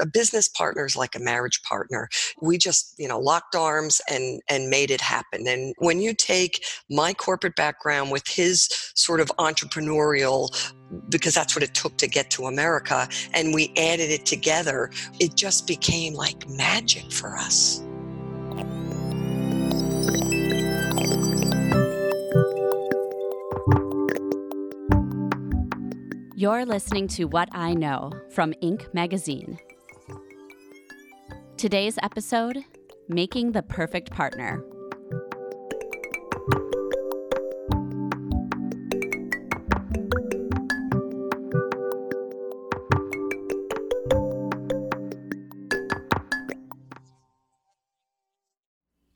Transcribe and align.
a 0.00 0.06
business 0.06 0.48
partner 0.48 0.84
is 0.86 0.96
like 0.96 1.14
a 1.14 1.18
marriage 1.20 1.62
partner. 1.62 2.08
We 2.40 2.58
just, 2.58 2.94
you 2.98 3.08
know, 3.08 3.18
locked 3.18 3.54
arms 3.54 4.00
and 4.08 4.40
and 4.48 4.70
made 4.70 4.90
it 4.90 5.00
happen. 5.00 5.46
And 5.46 5.74
when 5.78 6.00
you 6.00 6.14
take 6.14 6.64
my 6.90 7.12
corporate 7.12 7.56
background 7.56 8.10
with 8.10 8.26
his 8.26 8.68
sort 8.94 9.20
of 9.20 9.28
entrepreneurial 9.38 10.48
because 11.10 11.34
that's 11.34 11.54
what 11.54 11.62
it 11.62 11.74
took 11.74 11.96
to 11.98 12.06
get 12.06 12.30
to 12.30 12.46
America 12.46 13.08
and 13.34 13.54
we 13.54 13.72
added 13.76 14.10
it 14.10 14.24
together, 14.24 14.90
it 15.20 15.34
just 15.36 15.66
became 15.66 16.14
like 16.14 16.48
magic 16.48 17.12
for 17.12 17.36
us. 17.36 17.82
You're 26.38 26.64
listening 26.64 27.08
to 27.08 27.24
What 27.24 27.48
I 27.50 27.74
Know 27.74 28.12
from 28.30 28.52
Inc. 28.62 28.94
magazine. 28.94 29.58
Today's 31.58 31.98
episode 32.04 32.64
Making 33.08 33.50
the 33.50 33.64
Perfect 33.64 34.12
Partner. 34.12 34.62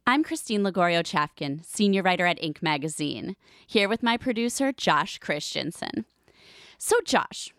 I'm 0.05 0.25
Christine 0.25 0.64
Lagorio 0.64 1.05
Chafkin, 1.05 1.64
senior 1.64 2.03
writer 2.03 2.27
at 2.27 2.41
Inc. 2.41 2.61
magazine, 2.61 3.36
here 3.69 3.88
with 3.88 4.03
my 4.03 4.16
producer, 4.16 4.72
Josh 4.72 5.19
Christensen. 5.19 6.06
So, 6.77 6.97
Josh, 7.05 7.55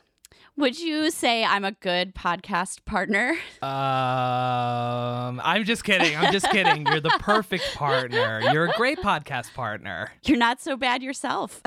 would 0.56 0.80
you 0.80 1.10
say 1.10 1.44
I'm 1.44 1.66
a 1.66 1.72
good 1.72 2.14
podcast 2.16 2.86
partner? 2.86 3.38
Um, 3.64 5.40
I'm 5.44 5.64
just 5.64 5.84
kidding. 5.86 6.18
I'm 6.18 6.32
just 6.34 6.50
kidding. 6.50 6.86
You're 6.86 7.00
the 7.00 7.16
perfect 7.20 7.64
partner. 7.76 8.42
You're 8.52 8.66
a 8.66 8.74
great 8.74 9.00
podcast 9.00 9.54
partner. 9.54 10.12
You're 10.26 10.38
not 10.38 10.62
so 10.62 10.76
bad 10.76 11.02
yourself. 11.02 11.62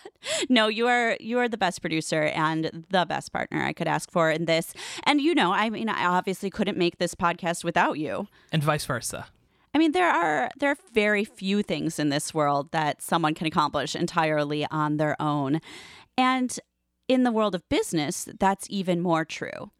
no, 0.48 0.68
you 0.68 0.86
are 0.86 1.16
you 1.20 1.38
are 1.38 1.48
the 1.48 1.58
best 1.58 1.82
producer 1.82 2.22
and 2.22 2.86
the 2.90 3.04
best 3.04 3.32
partner 3.32 3.62
I 3.62 3.74
could 3.74 3.86
ask 3.86 4.10
for 4.10 4.30
in 4.30 4.46
this. 4.46 4.72
And 5.04 5.20
you 5.20 5.34
know, 5.34 5.52
I 5.52 5.68
mean, 5.68 5.88
I 5.90 6.06
obviously 6.06 6.48
couldn't 6.48 6.78
make 6.78 6.98
this 6.98 7.14
podcast 7.14 7.64
without 7.64 7.98
you. 7.98 8.28
And 8.50 8.62
vice 8.62 8.86
versa. 8.86 9.26
I 9.74 9.78
mean, 9.78 9.92
there 9.92 10.10
are 10.10 10.50
there 10.58 10.70
are 10.70 10.78
very 10.92 11.24
few 11.24 11.62
things 11.62 11.98
in 11.98 12.08
this 12.08 12.32
world 12.32 12.72
that 12.72 13.02
someone 13.02 13.34
can 13.34 13.46
accomplish 13.46 13.94
entirely 13.94 14.66
on 14.70 14.96
their 14.96 15.20
own. 15.20 15.60
And 16.16 16.58
in 17.08 17.24
the 17.24 17.32
world 17.32 17.54
of 17.54 17.68
business, 17.68 18.28
that's 18.38 18.66
even 18.70 19.00
more 19.00 19.24
true. 19.24 19.70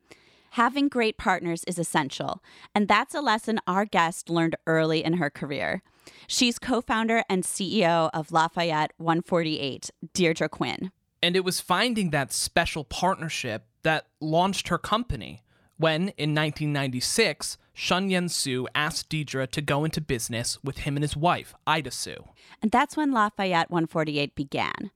Having 0.50 0.88
great 0.88 1.16
partners 1.16 1.64
is 1.64 1.78
essential, 1.78 2.42
and 2.74 2.86
that's 2.86 3.14
a 3.14 3.22
lesson 3.22 3.58
our 3.66 3.86
guest 3.86 4.28
learned 4.28 4.56
early 4.66 5.02
in 5.02 5.14
her 5.14 5.30
career. 5.30 5.82
She's 6.26 6.58
co 6.58 6.80
founder 6.80 7.22
and 7.28 7.42
CEO 7.42 8.10
of 8.12 8.32
Lafayette 8.32 8.92
148, 8.98 9.90
Deirdre 10.12 10.48
Quinn. 10.48 10.90
And 11.22 11.36
it 11.36 11.44
was 11.44 11.60
finding 11.60 12.10
that 12.10 12.32
special 12.32 12.84
partnership 12.84 13.64
that 13.82 14.08
launched 14.20 14.68
her 14.68 14.78
company 14.78 15.42
when, 15.78 16.08
in 16.18 16.34
1996, 16.34 17.56
Shun 17.72 18.10
Yen 18.10 18.28
Su 18.28 18.68
asked 18.74 19.08
Deirdre 19.08 19.46
to 19.46 19.62
go 19.62 19.84
into 19.84 20.00
business 20.00 20.62
with 20.62 20.78
him 20.78 20.96
and 20.96 21.02
his 21.02 21.16
wife, 21.16 21.54
Ida 21.66 21.90
Su. 21.90 22.24
And 22.60 22.70
that's 22.70 22.96
when 22.96 23.12
Lafayette 23.12 23.70
148 23.70 24.34
began. 24.34 24.90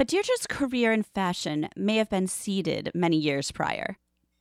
But 0.00 0.08
Deirdre's 0.08 0.46
career 0.46 0.94
in 0.94 1.02
fashion 1.02 1.68
may 1.76 1.96
have 1.96 2.08
been 2.08 2.26
seeded 2.26 2.90
many 2.94 3.18
years 3.18 3.52
prior. 3.52 3.98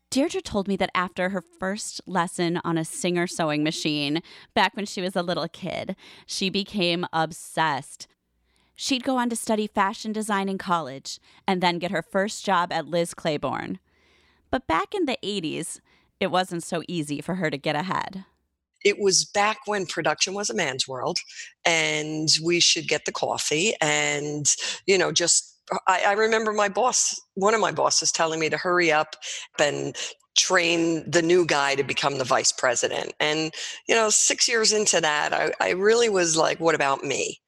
Deirdre 0.10 0.40
told 0.40 0.70
me 0.70 0.78
that 0.78 0.90
after 0.96 1.32
her 1.32 1.44
first 1.60 2.00
lesson 2.08 2.62
on 2.64 2.78
a 2.78 2.86
Singer 2.86 3.28
sewing 3.28 3.62
machine, 3.62 4.24
back 4.54 4.74
when 4.78 4.86
she 4.86 5.02
was 5.02 5.18
a 5.18 5.22
little 5.22 5.50
kid, 5.50 5.98
she 6.26 6.50
became 6.50 7.06
obsessed. 7.12 8.08
She'd 8.74 9.04
go 9.04 9.18
on 9.18 9.30
to 9.32 9.36
study 9.36 9.68
fashion 9.68 10.14
design 10.14 10.48
in 10.48 10.58
college 10.58 11.20
and 11.46 11.62
then 11.62 11.78
get 11.78 11.92
her 11.92 12.04
first 12.04 12.46
job 12.46 12.72
at 12.72 12.88
Liz 12.88 13.14
Claiborne. 13.14 13.80
But 14.52 14.66
back 14.66 14.96
in 14.96 15.08
the 15.08 15.18
80s, 15.22 15.82
it 16.22 16.32
wasn't 16.32 16.64
so 16.64 16.84
easy 16.88 17.20
for 17.20 17.36
her 17.36 17.50
to 17.50 17.58
get 17.58 17.76
ahead 17.76 18.24
it 18.84 19.00
was 19.00 19.26
back 19.26 19.60
when 19.66 19.86
production 19.86 20.34
was 20.34 20.50
a 20.50 20.54
man's 20.54 20.88
world 20.88 21.20
and 21.66 22.30
we 22.44 22.60
should 22.60 22.88
get 22.88 23.06
the 23.06 23.12
coffee 23.12 23.74
and 23.82 24.54
you 24.86 24.98
know 24.98 25.12
just 25.12 25.49
I, 25.88 26.04
I 26.08 26.14
remember 26.14 26.54
my 26.54 26.70
boss, 26.70 27.20
one 27.36 27.54
of 27.54 27.62
my 27.62 27.72
bosses, 27.72 28.12
telling 28.12 28.40
me 28.40 28.50
to 28.50 28.58
hurry 28.58 28.92
up 28.92 29.16
and 29.60 29.96
train 30.38 31.10
the 31.10 31.22
new 31.22 31.46
guy 31.46 31.76
to 31.76 31.84
become 31.84 32.18
the 32.18 32.24
vice 32.24 32.52
president. 32.52 33.14
And, 33.20 33.52
you 33.88 33.96
know, 33.96 34.10
six 34.10 34.48
years 34.48 34.72
into 34.72 35.02
that, 35.02 35.34
I, 35.34 35.52
I 35.60 35.72
really 35.72 36.10
was 36.10 36.38
like, 36.38 36.60
what 36.60 36.76
about 36.76 37.04
me? 37.04 37.40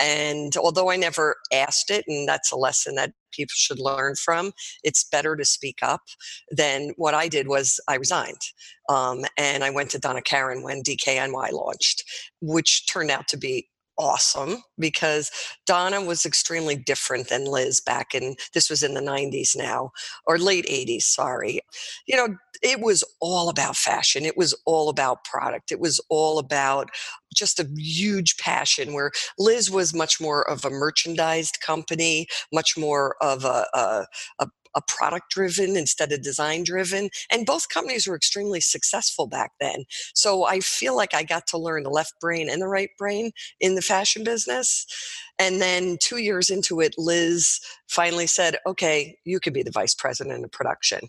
And 0.00 0.56
although 0.56 0.90
I 0.90 0.96
never 0.96 1.36
asked 1.52 1.90
it, 1.90 2.04
and 2.08 2.28
that's 2.28 2.50
a 2.50 2.56
lesson 2.56 2.96
that 2.96 3.12
people 3.32 3.52
should 3.54 3.78
learn 3.78 4.14
from, 4.16 4.52
it's 4.82 5.04
better 5.04 5.36
to 5.36 5.44
speak 5.44 5.78
up 5.82 6.02
than 6.50 6.90
what 6.96 7.14
I 7.14 7.28
did 7.28 7.48
was 7.48 7.80
I 7.88 7.96
resigned. 7.96 8.40
Um, 8.88 9.24
and 9.38 9.62
I 9.62 9.70
went 9.70 9.90
to 9.90 9.98
Donna 9.98 10.22
Karan 10.22 10.62
when 10.62 10.82
DKNY 10.82 11.52
launched, 11.52 12.04
which 12.40 12.86
turned 12.86 13.10
out 13.10 13.28
to 13.28 13.36
be 13.36 13.68
awesome 13.98 14.62
because 14.78 15.30
Donna 15.66 16.00
was 16.00 16.26
extremely 16.26 16.76
different 16.76 17.28
than 17.28 17.44
Liz 17.44 17.80
back 17.80 18.14
in 18.14 18.36
this 18.52 18.70
was 18.70 18.82
in 18.82 18.94
the 18.94 19.00
90s 19.00 19.56
now 19.56 19.90
or 20.26 20.38
late 20.38 20.66
80s 20.66 21.02
sorry. 21.02 21.60
You 22.06 22.16
know 22.16 22.36
it 22.62 22.80
was 22.80 23.04
all 23.20 23.48
about 23.48 23.76
fashion. 23.76 24.24
It 24.24 24.36
was 24.36 24.54
all 24.64 24.88
about 24.88 25.24
product. 25.24 25.70
It 25.70 25.80
was 25.80 26.00
all 26.08 26.38
about 26.38 26.90
just 27.34 27.58
a 27.58 27.68
huge 27.76 28.36
passion 28.38 28.94
where 28.94 29.10
Liz 29.38 29.70
was 29.70 29.92
much 29.92 30.20
more 30.20 30.48
of 30.48 30.64
a 30.64 30.70
merchandised 30.70 31.60
company 31.60 32.26
much 32.52 32.76
more 32.76 33.16
of 33.20 33.44
a, 33.44 33.66
a, 33.74 34.06
a 34.38 34.48
a 34.74 34.82
product 34.82 35.30
driven 35.30 35.76
instead 35.76 36.12
of 36.12 36.22
design 36.22 36.64
driven. 36.64 37.10
And 37.30 37.46
both 37.46 37.68
companies 37.68 38.06
were 38.06 38.16
extremely 38.16 38.60
successful 38.60 39.26
back 39.26 39.52
then. 39.60 39.84
So 40.14 40.44
I 40.44 40.60
feel 40.60 40.96
like 40.96 41.14
I 41.14 41.22
got 41.22 41.46
to 41.48 41.58
learn 41.58 41.82
the 41.82 41.90
left 41.90 42.14
brain 42.20 42.48
and 42.48 42.60
the 42.60 42.68
right 42.68 42.90
brain 42.98 43.32
in 43.60 43.74
the 43.74 43.82
fashion 43.82 44.24
business. 44.24 44.86
And 45.38 45.60
then 45.60 45.98
two 46.00 46.18
years 46.18 46.50
into 46.50 46.80
it, 46.80 46.94
Liz 46.96 47.60
finally 47.88 48.26
said, 48.26 48.56
okay, 48.66 49.16
you 49.24 49.40
can 49.40 49.52
be 49.52 49.62
the 49.62 49.70
vice 49.70 49.94
president 49.94 50.44
of 50.44 50.52
production. 50.52 51.00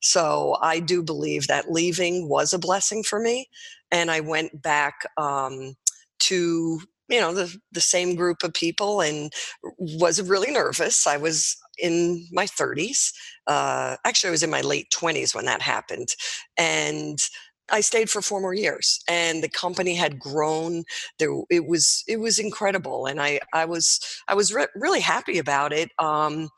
So 0.00 0.56
I 0.62 0.80
do 0.80 1.02
believe 1.02 1.46
that 1.46 1.70
leaving 1.70 2.28
was 2.28 2.52
a 2.52 2.58
blessing 2.58 3.02
for 3.02 3.20
me. 3.20 3.48
And 3.90 4.10
I 4.10 4.20
went 4.20 4.62
back 4.62 5.06
um, 5.16 5.74
to 6.20 6.80
you 7.08 7.20
know 7.20 7.34
the 7.34 7.54
the 7.72 7.80
same 7.80 8.14
group 8.14 8.42
of 8.42 8.54
people 8.54 9.00
and 9.00 9.32
was 9.78 10.22
really 10.22 10.50
nervous 10.50 11.06
i 11.06 11.16
was 11.16 11.56
in 11.78 12.26
my 12.32 12.46
30s 12.46 13.12
uh, 13.46 13.96
actually 14.04 14.28
i 14.28 14.30
was 14.30 14.42
in 14.42 14.50
my 14.50 14.60
late 14.60 14.86
20s 14.90 15.34
when 15.34 15.44
that 15.44 15.62
happened 15.62 16.08
and 16.56 17.18
I 17.70 17.80
stayed 17.80 18.10
for 18.10 18.20
four 18.20 18.40
more 18.40 18.54
years, 18.54 19.00
and 19.08 19.42
the 19.42 19.48
company 19.48 19.94
had 19.94 20.18
grown. 20.18 20.84
There, 21.18 21.30
it 21.50 21.66
was 21.66 22.04
it 22.06 22.20
was 22.20 22.38
incredible, 22.38 23.06
and 23.06 23.20
I 23.20 23.40
I 23.52 23.64
was 23.64 24.00
I 24.28 24.34
was 24.34 24.52
re- 24.52 24.66
really 24.74 25.00
happy 25.00 25.38
about 25.38 25.72
it. 25.72 25.90
Um, 25.98 26.50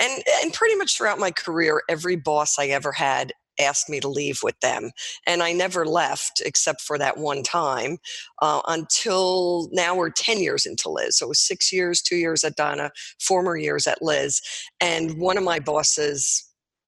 and 0.00 0.22
and 0.42 0.52
pretty 0.52 0.74
much 0.74 0.96
throughout 0.96 1.18
my 1.18 1.30
career, 1.30 1.82
every 1.88 2.16
boss 2.16 2.58
I 2.58 2.66
ever 2.66 2.92
had 2.92 3.32
asked 3.60 3.88
me 3.88 4.00
to 4.00 4.08
leave 4.08 4.40
with 4.42 4.58
them. 4.60 4.90
And 5.26 5.42
I 5.42 5.52
never 5.52 5.84
left 5.84 6.42
except 6.44 6.80
for 6.80 6.98
that 6.98 7.18
one 7.18 7.42
time 7.42 7.98
uh, 8.42 8.60
until 8.68 9.68
now 9.72 9.94
we're 9.94 10.10
10 10.10 10.40
years 10.40 10.66
into 10.66 10.90
Liz. 10.90 11.18
So 11.18 11.26
it 11.26 11.30
was 11.30 11.40
six 11.40 11.72
years, 11.72 12.02
two 12.02 12.16
years 12.16 12.44
at 12.44 12.56
Donna, 12.56 12.90
four 13.20 13.42
more 13.42 13.56
years 13.56 13.86
at 13.86 14.02
Liz. 14.02 14.40
And 14.80 15.18
one 15.18 15.36
of 15.36 15.44
my 15.44 15.58
bosses 15.58 16.44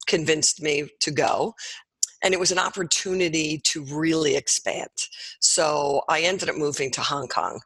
convinced 0.07 0.61
me 0.63 0.89
to 1.01 1.11
go 1.11 1.55
and 2.23 2.35
it 2.35 2.41
was 2.41 2.53
an 2.53 2.59
opportunity 2.59 3.59
to 3.65 3.85
really 3.85 4.37
expand. 4.37 4.89
So 5.41 6.03
I 6.09 6.21
ended 6.21 6.49
up 6.49 6.57
moving 6.57 6.91
to 6.93 7.01
Hong 7.01 7.29
Kong 7.29 7.61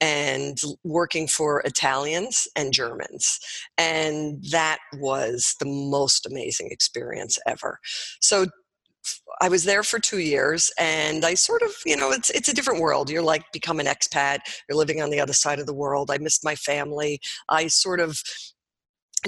and 0.00 0.58
working 0.82 1.28
for 1.28 1.60
Italians 1.60 2.48
and 2.56 2.72
Germans. 2.72 3.38
And 3.76 4.42
that 4.50 4.78
was 4.94 5.54
the 5.60 5.66
most 5.66 6.26
amazing 6.26 6.68
experience 6.70 7.38
ever. 7.46 7.78
So 8.20 8.46
I 9.40 9.48
was 9.48 9.64
there 9.64 9.82
for 9.82 9.98
two 9.98 10.18
years 10.18 10.70
and 10.78 11.24
I 11.24 11.34
sort 11.34 11.62
of, 11.62 11.70
you 11.86 11.96
know, 11.96 12.10
it's 12.12 12.30
it's 12.30 12.48
a 12.48 12.54
different 12.54 12.80
world. 12.80 13.08
You're 13.08 13.22
like 13.22 13.44
become 13.52 13.80
an 13.80 13.86
expat, 13.86 14.38
you're 14.68 14.76
living 14.76 15.00
on 15.00 15.10
the 15.10 15.20
other 15.20 15.32
side 15.32 15.58
of 15.58 15.66
the 15.66 15.74
world. 15.74 16.10
I 16.10 16.18
missed 16.18 16.44
my 16.44 16.54
family. 16.54 17.20
I 17.48 17.68
sort 17.68 18.00
of 18.00 18.22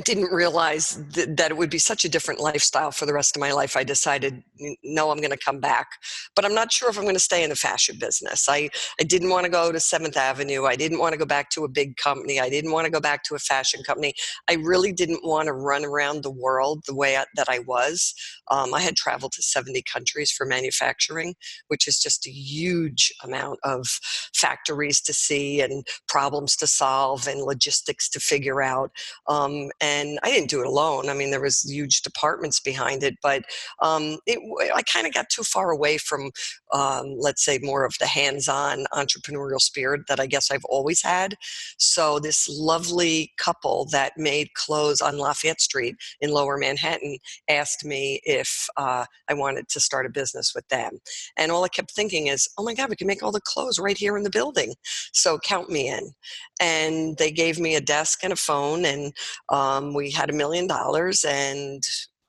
didn't 0.00 0.32
realize 0.32 1.02
th- 1.12 1.28
that 1.36 1.50
it 1.50 1.56
would 1.56 1.68
be 1.68 1.78
such 1.78 2.06
a 2.06 2.08
different 2.08 2.40
lifestyle 2.40 2.90
for 2.90 3.04
the 3.04 3.12
rest 3.12 3.36
of 3.36 3.40
my 3.40 3.52
life. 3.52 3.76
I 3.76 3.84
decided, 3.84 4.42
no, 4.82 5.10
I'm 5.10 5.18
going 5.18 5.32
to 5.32 5.36
come 5.36 5.60
back. 5.60 5.86
But 6.34 6.46
I'm 6.46 6.54
not 6.54 6.72
sure 6.72 6.88
if 6.88 6.96
I'm 6.96 7.04
going 7.04 7.14
to 7.14 7.20
stay 7.20 7.44
in 7.44 7.50
the 7.50 7.56
fashion 7.56 7.96
business. 8.00 8.46
I, 8.48 8.70
I 8.98 9.04
didn't 9.04 9.28
want 9.28 9.44
to 9.44 9.50
go 9.50 9.70
to 9.70 9.78
Seventh 9.78 10.16
Avenue. 10.16 10.64
I 10.64 10.76
didn't 10.76 10.98
want 10.98 11.12
to 11.12 11.18
go 11.18 11.26
back 11.26 11.50
to 11.50 11.64
a 11.64 11.68
big 11.68 11.98
company. 11.98 12.40
I 12.40 12.48
didn't 12.48 12.72
want 12.72 12.86
to 12.86 12.90
go 12.90 13.00
back 13.00 13.22
to 13.24 13.34
a 13.34 13.38
fashion 13.38 13.82
company. 13.86 14.14
I 14.48 14.54
really 14.54 14.92
didn't 14.92 15.20
want 15.24 15.46
to 15.46 15.52
run 15.52 15.84
around 15.84 16.22
the 16.22 16.30
world 16.30 16.84
the 16.86 16.94
way 16.94 17.18
I, 17.18 17.26
that 17.36 17.50
I 17.50 17.58
was. 17.58 18.14
Um, 18.50 18.72
I 18.72 18.80
had 18.80 18.96
traveled 18.96 19.32
to 19.32 19.42
70 19.42 19.82
countries 19.92 20.30
for 20.30 20.46
manufacturing, 20.46 21.34
which 21.68 21.86
is 21.86 21.98
just 21.98 22.26
a 22.26 22.30
huge 22.30 23.12
amount 23.22 23.58
of 23.62 23.86
factories 24.34 25.02
to 25.02 25.12
see 25.12 25.60
and 25.60 25.86
problems 26.08 26.56
to 26.56 26.66
solve 26.66 27.28
and 27.28 27.42
logistics 27.42 28.08
to 28.08 28.20
figure 28.20 28.62
out. 28.62 28.90
Um, 29.28 29.70
and 29.82 30.18
I 30.22 30.30
didn't 30.30 30.48
do 30.48 30.60
it 30.60 30.66
alone. 30.66 31.10
I 31.10 31.14
mean, 31.14 31.30
there 31.30 31.40
was 31.40 31.68
huge 31.68 32.02
departments 32.02 32.60
behind 32.60 33.02
it, 33.02 33.16
but 33.22 33.42
um, 33.82 34.18
it, 34.26 34.38
I 34.74 34.82
kind 34.82 35.06
of 35.06 35.12
got 35.12 35.28
too 35.28 35.42
far 35.42 35.70
away 35.70 35.98
from, 35.98 36.30
um, 36.72 37.16
let's 37.18 37.44
say, 37.44 37.58
more 37.60 37.84
of 37.84 37.94
the 37.98 38.06
hands-on 38.06 38.86
entrepreneurial 38.94 39.60
spirit 39.60 40.02
that 40.08 40.20
I 40.20 40.26
guess 40.26 40.50
I've 40.50 40.64
always 40.66 41.02
had. 41.02 41.34
So 41.78 42.20
this 42.20 42.48
lovely 42.48 43.32
couple 43.38 43.88
that 43.90 44.12
made 44.16 44.54
clothes 44.54 45.02
on 45.02 45.18
Lafayette 45.18 45.60
Street 45.60 45.96
in 46.20 46.30
Lower 46.30 46.56
Manhattan 46.56 47.18
asked 47.48 47.84
me 47.84 48.20
if 48.22 48.68
uh, 48.76 49.04
I 49.28 49.34
wanted 49.34 49.68
to 49.68 49.80
start 49.80 50.06
a 50.06 50.10
business 50.10 50.52
with 50.54 50.66
them, 50.68 51.00
and 51.36 51.50
all 51.50 51.64
I 51.64 51.68
kept 51.68 51.90
thinking 51.90 52.28
is, 52.28 52.48
oh 52.56 52.62
my 52.62 52.74
God, 52.74 52.88
we 52.88 52.96
can 52.96 53.08
make 53.08 53.22
all 53.22 53.32
the 53.32 53.40
clothes 53.40 53.80
right 53.80 53.98
here 53.98 54.16
in 54.16 54.22
the 54.22 54.30
building. 54.30 54.74
So 55.12 55.38
count 55.38 55.68
me 55.68 55.88
in. 55.88 56.12
And 56.60 57.16
they 57.18 57.32
gave 57.32 57.58
me 57.58 57.74
a 57.74 57.80
desk 57.80 58.20
and 58.22 58.32
a 58.32 58.36
phone 58.36 58.84
and 58.84 59.12
um, 59.48 59.71
um, 59.72 59.94
we 59.94 60.10
had 60.10 60.30
a 60.30 60.32
million 60.32 60.66
dollars 60.66 61.24
and 61.24 61.82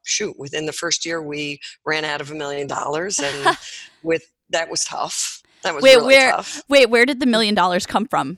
shoot 0.03 0.37
within 0.37 0.65
the 0.65 0.73
first 0.73 1.05
year 1.05 1.21
we 1.21 1.59
ran 1.85 2.03
out 2.03 2.21
of 2.21 2.31
a 2.31 2.35
million 2.35 2.67
dollars 2.67 3.19
and 3.19 3.57
with 4.03 4.23
that 4.49 4.69
was 4.69 4.83
tough 4.85 5.41
that 5.63 5.73
was 5.73 5.81
wait 5.81 5.95
really 5.95 6.07
where 6.07 6.31
tough. 6.31 6.61
wait 6.67 6.89
where 6.89 7.05
did 7.05 7.19
the 7.19 7.25
million 7.25 7.55
dollars 7.55 7.85
come 7.85 8.07
from 8.07 8.37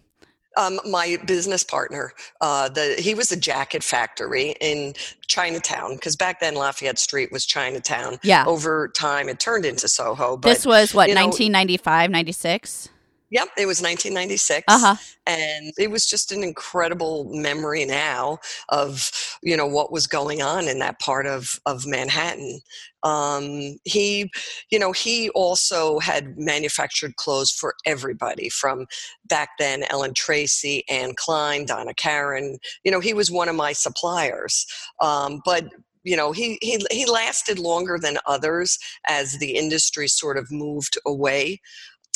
um, 0.58 0.80
my 0.90 1.18
business 1.26 1.64
partner, 1.64 2.14
uh, 2.42 2.70
the 2.70 2.96
he 2.98 3.14
was 3.14 3.32
a 3.32 3.36
jacket 3.38 3.84
factory 3.84 4.56
in 4.62 4.94
Chinatown 5.28 5.96
because 5.96 6.16
back 6.16 6.40
then 6.40 6.56
Lafayette 6.56 7.00
Street 7.00 7.32
was 7.32 7.46
Chinatown. 7.46 8.20
Yeah. 8.24 8.46
Over 8.46 8.88
time, 8.88 9.30
it 9.30 9.40
turned 9.40 9.66
into 9.66 9.88
Soho. 9.88 10.38
But, 10.38 10.48
this 10.48 10.66
was 10.66 10.94
what 10.94 11.10
you 11.10 11.16
1995, 11.16 12.10
96. 12.10 12.90
Yep, 13.32 13.50
it 13.58 13.66
was 13.66 13.82
1996, 13.82 14.64
Uh-huh. 14.68 14.96
and 15.26 15.74
it 15.78 15.90
was 15.90 16.06
just 16.06 16.32
an 16.32 16.44
incredible 16.44 17.26
memory 17.34 17.84
now 17.84 18.38
of 18.70 19.12
you 19.42 19.58
know 19.58 19.66
what 19.68 19.92
was 19.92 20.06
going 20.08 20.42
on 20.42 20.68
in 20.68 20.80
that 20.80 21.00
part 21.00 21.26
of 21.26 21.60
of 21.66 21.88
Manhattan. 21.88 22.62
Um, 23.04 23.78
he, 23.84 24.32
you 24.72 24.80
know, 24.80 24.92
he 24.92 25.30
also 25.32 26.00
had 26.00 26.38
manufactured 26.38 27.16
clothes 27.18 27.52
for 27.52 27.76
everybody 27.86 28.50
from 28.50 28.86
back 29.26 29.50
then 29.60 29.84
Ellen 29.90 30.14
Tracy, 30.16 30.84
Anne 30.90 31.14
Klein, 31.16 31.66
Donna 31.66 31.94
Karan. 31.94 32.58
You 32.84 32.92
know, 32.92 33.00
he 33.00 33.14
was 33.14 33.32
one 33.32 33.50
of 33.50 33.56
my 33.56 33.74
suppliers, 33.74 34.66
um, 35.02 35.42
but 35.46 35.66
you 36.04 36.16
know 36.16 36.32
he, 36.32 36.60
he 36.62 36.80
he 36.92 37.06
lasted 37.08 37.58
longer 37.60 37.98
than 38.00 38.18
others 38.28 38.78
as 39.08 39.38
the 39.40 39.56
industry 39.56 40.08
sort 40.08 40.38
of 40.38 40.52
moved 40.52 40.98
away 41.06 41.60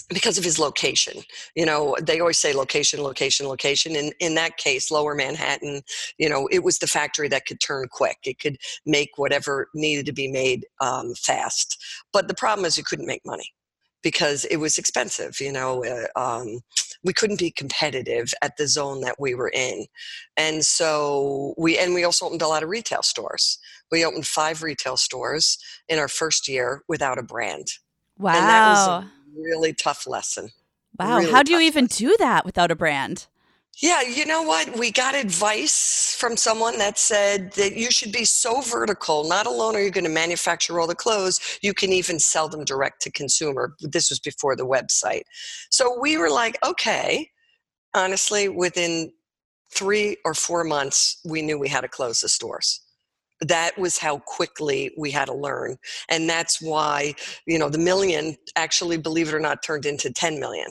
because 0.10 0.38
of 0.38 0.44
his 0.44 0.60
location 0.60 1.24
you 1.56 1.66
know 1.66 1.96
they 2.02 2.20
always 2.20 2.38
say 2.38 2.54
location 2.54 3.02
location 3.02 3.48
location. 3.48 3.96
And 3.96 4.14
in 4.20 4.36
that 4.36 4.58
case 4.58 4.92
lower 4.92 5.16
manhattan 5.16 5.82
you 6.18 6.30
know 6.30 6.48
it 6.52 6.64
was 6.64 6.80
the 6.80 6.88
factory 6.88 7.28
that 7.30 7.46
could 7.46 7.60
turn 7.60 7.88
quick. 7.92 8.18
It 8.24 8.40
could 8.40 8.58
make 8.86 9.12
whatever 9.18 9.70
needed 9.74 10.06
to 10.08 10.14
be 10.14 10.28
made 10.28 10.66
um, 10.82 11.14
fast. 11.16 11.78
But 12.12 12.28
the 12.28 12.34
problem 12.34 12.66
is 12.66 12.78
you 12.78 12.84
couldn't 12.84 13.08
make 13.08 13.26
money 13.26 13.54
because 14.02 14.46
it 14.46 14.58
was 14.58 14.78
expensive 14.78 15.40
you 15.40 15.52
know 15.52 15.84
uh, 15.86 16.20
um, 16.20 16.62
we 17.04 17.14
couldn't 17.14 17.40
be 17.40 17.52
competitive 17.52 18.34
at 18.42 18.58
the 18.58 18.68
zone 18.68 19.02
that 19.02 19.16
we 19.20 19.34
were 19.34 19.52
in. 19.54 19.86
And 20.38 20.66
so 20.66 21.54
we 21.58 21.78
and 21.78 21.94
we 21.94 22.04
also 22.04 22.26
opened 22.26 22.42
a 22.42 22.48
lot 22.48 22.64
of 22.64 22.70
retail 22.70 23.04
stores. 23.04 23.58
We 23.92 24.06
opened 24.06 24.28
five 24.28 24.62
retail 24.62 24.98
stores 24.98 25.58
in 25.88 26.00
our 26.00 26.08
first 26.08 26.48
year 26.48 26.84
without 26.88 27.18
a 27.18 27.24
brand. 27.24 27.68
Wow. 28.18 28.34
And 29.36 29.36
that 29.36 29.40
was 29.42 29.54
a 29.54 29.58
really 29.58 29.74
tough 29.74 30.08
lesson 30.08 30.52
wow. 31.00 31.20
really 31.20 31.32
How 31.32 31.44
do 31.44 31.54
you 31.54 31.60
even 31.62 31.86
lesson. 31.86 32.08
do 32.08 32.16
that 32.20 32.46
without 32.46 32.72
a 32.72 32.76
brand? 32.76 33.28
Yeah, 33.82 34.02
you 34.02 34.26
know 34.26 34.44
what? 34.44 34.78
We 34.78 34.92
got 34.92 35.16
advice 35.16 36.16
from 36.20 36.36
someone 36.36 36.78
that 36.80 37.00
said 37.00 37.54
that 37.54 37.78
you 37.78 37.90
should 37.92 38.12
be 38.12 38.26
so 38.26 38.60
vertical. 38.60 39.24
Not 39.24 39.46
alone 39.46 39.76
are 39.76 39.82
you 39.82 39.90
going 39.90 40.04
to 40.04 40.10
manufacture 40.10 40.80
all 40.80 40.88
the 40.88 40.96
clothes, 40.96 41.40
you 41.62 41.74
can 41.74 41.94
even 41.94 42.20
sell 42.20 42.50
them 42.50 42.66
direct 42.66 43.02
to 43.04 43.12
consumer. 43.12 43.76
This 43.80 44.10
was 44.10 44.20
before 44.20 44.58
the 44.58 44.68
website. 44.68 45.22
So 45.72 45.98
we 46.02 46.18
were 46.18 46.30
like, 46.30 46.58
okay, 46.66 47.30
honestly, 47.94 48.50
within 48.50 49.14
three 49.74 50.18
or 50.26 50.34
four 50.34 50.66
months, 50.66 51.22
we 51.24 51.42
knew 51.42 51.58
we 51.58 51.70
had 51.70 51.82
to 51.82 51.88
close 51.88 52.20
the 52.20 52.28
stores. 52.28 52.82
That 53.42 53.78
was 53.78 53.98
how 53.98 54.20
quickly 54.20 54.92
we 54.98 55.12
had 55.12 55.26
to 55.26 55.34
learn. 55.34 55.78
And 56.10 56.30
that's 56.30 56.62
why, 56.62 57.14
you 57.46 57.58
know, 57.58 57.70
the 57.70 57.78
million 57.78 58.36
actually, 58.56 58.98
believe 58.98 59.30
it 59.30 59.34
or 59.34 59.40
not, 59.40 59.64
turned 59.64 59.86
into 59.86 60.12
10 60.12 60.40
million. 60.40 60.68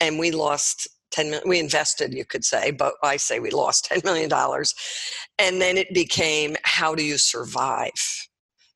And 0.00 0.18
we 0.18 0.30
lost 0.30 0.88
10 1.12 1.30
million 1.30 1.48
we 1.48 1.58
invested 1.60 2.12
you 2.12 2.24
could 2.24 2.44
say 2.44 2.70
but 2.70 2.94
i 3.02 3.16
say 3.16 3.38
we 3.38 3.50
lost 3.50 3.84
10 3.90 4.00
million 4.04 4.28
dollars 4.28 4.74
and 5.38 5.60
then 5.60 5.76
it 5.76 5.92
became 5.94 6.56
how 6.64 6.94
do 6.94 7.02
you 7.02 7.16
survive 7.16 7.92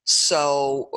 so 0.05 0.89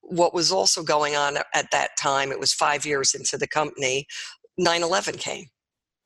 what 0.00 0.32
was 0.32 0.50
also 0.50 0.82
going 0.82 1.16
on 1.16 1.36
at 1.54 1.70
that 1.72 1.90
time 2.00 2.30
it 2.30 2.40
was 2.40 2.52
five 2.52 2.86
years 2.86 3.14
into 3.14 3.36
the 3.36 3.48
company 3.48 4.06
9-11 4.58 5.18
came 5.18 5.46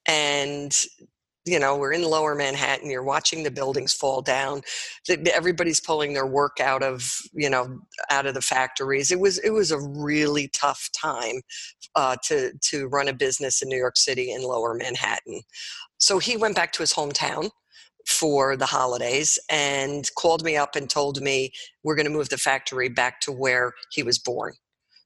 and 0.09 0.87
you 1.51 1.59
know 1.59 1.77
we're 1.77 1.93
in 1.93 2.03
lower 2.03 2.35
manhattan 2.35 2.91
you're 2.91 3.03
watching 3.03 3.43
the 3.43 3.51
buildings 3.51 3.93
fall 3.93 4.23
down 4.23 4.63
everybody's 5.33 5.81
pulling 5.81 6.13
their 6.13 6.27
work 6.27 6.61
out 6.61 6.83
of 6.83 7.21
you 7.33 7.51
know 7.51 7.81
out 8.11 8.27
of 8.27 8.35
the 8.35 8.41
factories. 8.41 9.11
It 9.11 9.21
was 9.21 9.39
it 9.39 9.51
was 9.51 9.71
a 9.71 9.81
really 9.81 10.49
tough 10.49 10.89
time 10.93 11.43
uh, 11.95 12.17
to 12.25 12.53
to 12.71 12.87
run 12.89 13.09
a 13.09 13.13
business 13.13 13.63
in 13.63 13.69
new 13.69 13.77
york 13.77 13.97
city 13.97 14.33
in 14.33 14.43
lower 14.43 14.75
manhattan. 14.75 15.43
So 15.99 16.19
he 16.19 16.37
went 16.37 16.57
back 16.57 16.73
to 16.73 16.83
his 16.83 16.93
hometown 16.93 17.51
for 18.07 18.57
the 18.57 18.67
holidays 18.67 19.39
and 19.51 20.09
called 20.17 20.43
me 20.43 20.57
up 20.57 20.75
and 20.75 20.89
told 20.89 21.21
me 21.21 21.53
we're 21.85 21.95
going 21.95 22.07
to 22.07 22.13
move 22.13 22.31
the 22.31 22.39
factory 22.39 22.89
back 22.89 23.21
to 23.21 23.33
where 23.33 23.73
he 23.93 24.03
was 24.03 24.19
born 24.19 24.55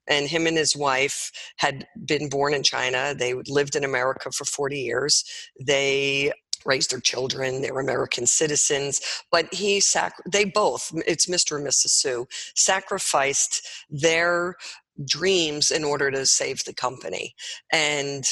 and 0.09 0.29
him 0.29 0.47
and 0.47 0.57
his 0.57 0.77
wife 0.77 1.31
had 1.57 1.87
been 2.05 2.29
born 2.29 2.55
in 2.55 2.63
China. 2.63 3.15
They 3.17 3.35
lived 3.35 3.77
in 3.77 3.85
America 3.85 4.31
for 4.31 4.45
40 4.45 4.79
years. 4.79 5.25
They 5.61 6.33
raised 6.65 6.91
their 6.91 7.01
children. 7.01 7.61
They 7.61 7.71
were 7.71 7.81
American 7.81 8.27
citizens, 8.27 9.01
but 9.31 9.53
he 9.53 9.81
sac- 9.81 10.23
they 10.31 10.45
both, 10.45 10.93
it's 11.07 11.27
Mr. 11.27 11.57
and 11.57 11.67
Mrs. 11.67 11.91
Sue, 11.91 12.27
sacrificed 12.55 13.67
their 13.91 14.57
dreams 15.05 15.71
in 15.71 15.85
order 15.85 16.11
to 16.11 16.25
save 16.25 16.65
the 16.65 16.73
company. 16.73 17.35
And 17.73 18.25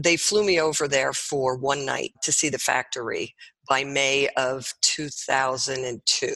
they 0.00 0.16
flew 0.16 0.44
me 0.44 0.60
over 0.60 0.88
there 0.88 1.12
for 1.12 1.56
one 1.56 1.84
night 1.84 2.12
to 2.22 2.32
see 2.32 2.48
the 2.48 2.58
factory 2.58 3.34
by 3.68 3.84
May 3.84 4.28
of 4.36 4.72
2002. 4.82 6.34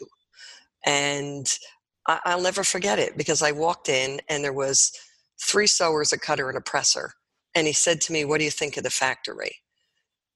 And 0.84 1.58
I- 2.08 2.20
I'll 2.26 2.42
never 2.42 2.64
forget 2.64 2.98
it 2.98 3.16
because 3.18 3.42
I 3.42 3.52
walked 3.52 3.88
in 3.88 4.20
and 4.28 4.44
there 4.44 4.52
was 4.52 4.92
three 5.42 5.66
sewers, 5.68 6.12
a 6.12 6.18
cutter, 6.18 6.48
and 6.48 6.58
a 6.58 6.62
presser. 6.62 7.14
And 7.54 7.66
he 7.66 7.72
said 7.72 8.00
to 8.02 8.12
me, 8.12 8.24
What 8.24 8.38
do 8.38 8.44
you 8.44 8.52
think 8.52 8.76
of 8.76 8.84
the 8.84 8.90
factory? 8.90 9.62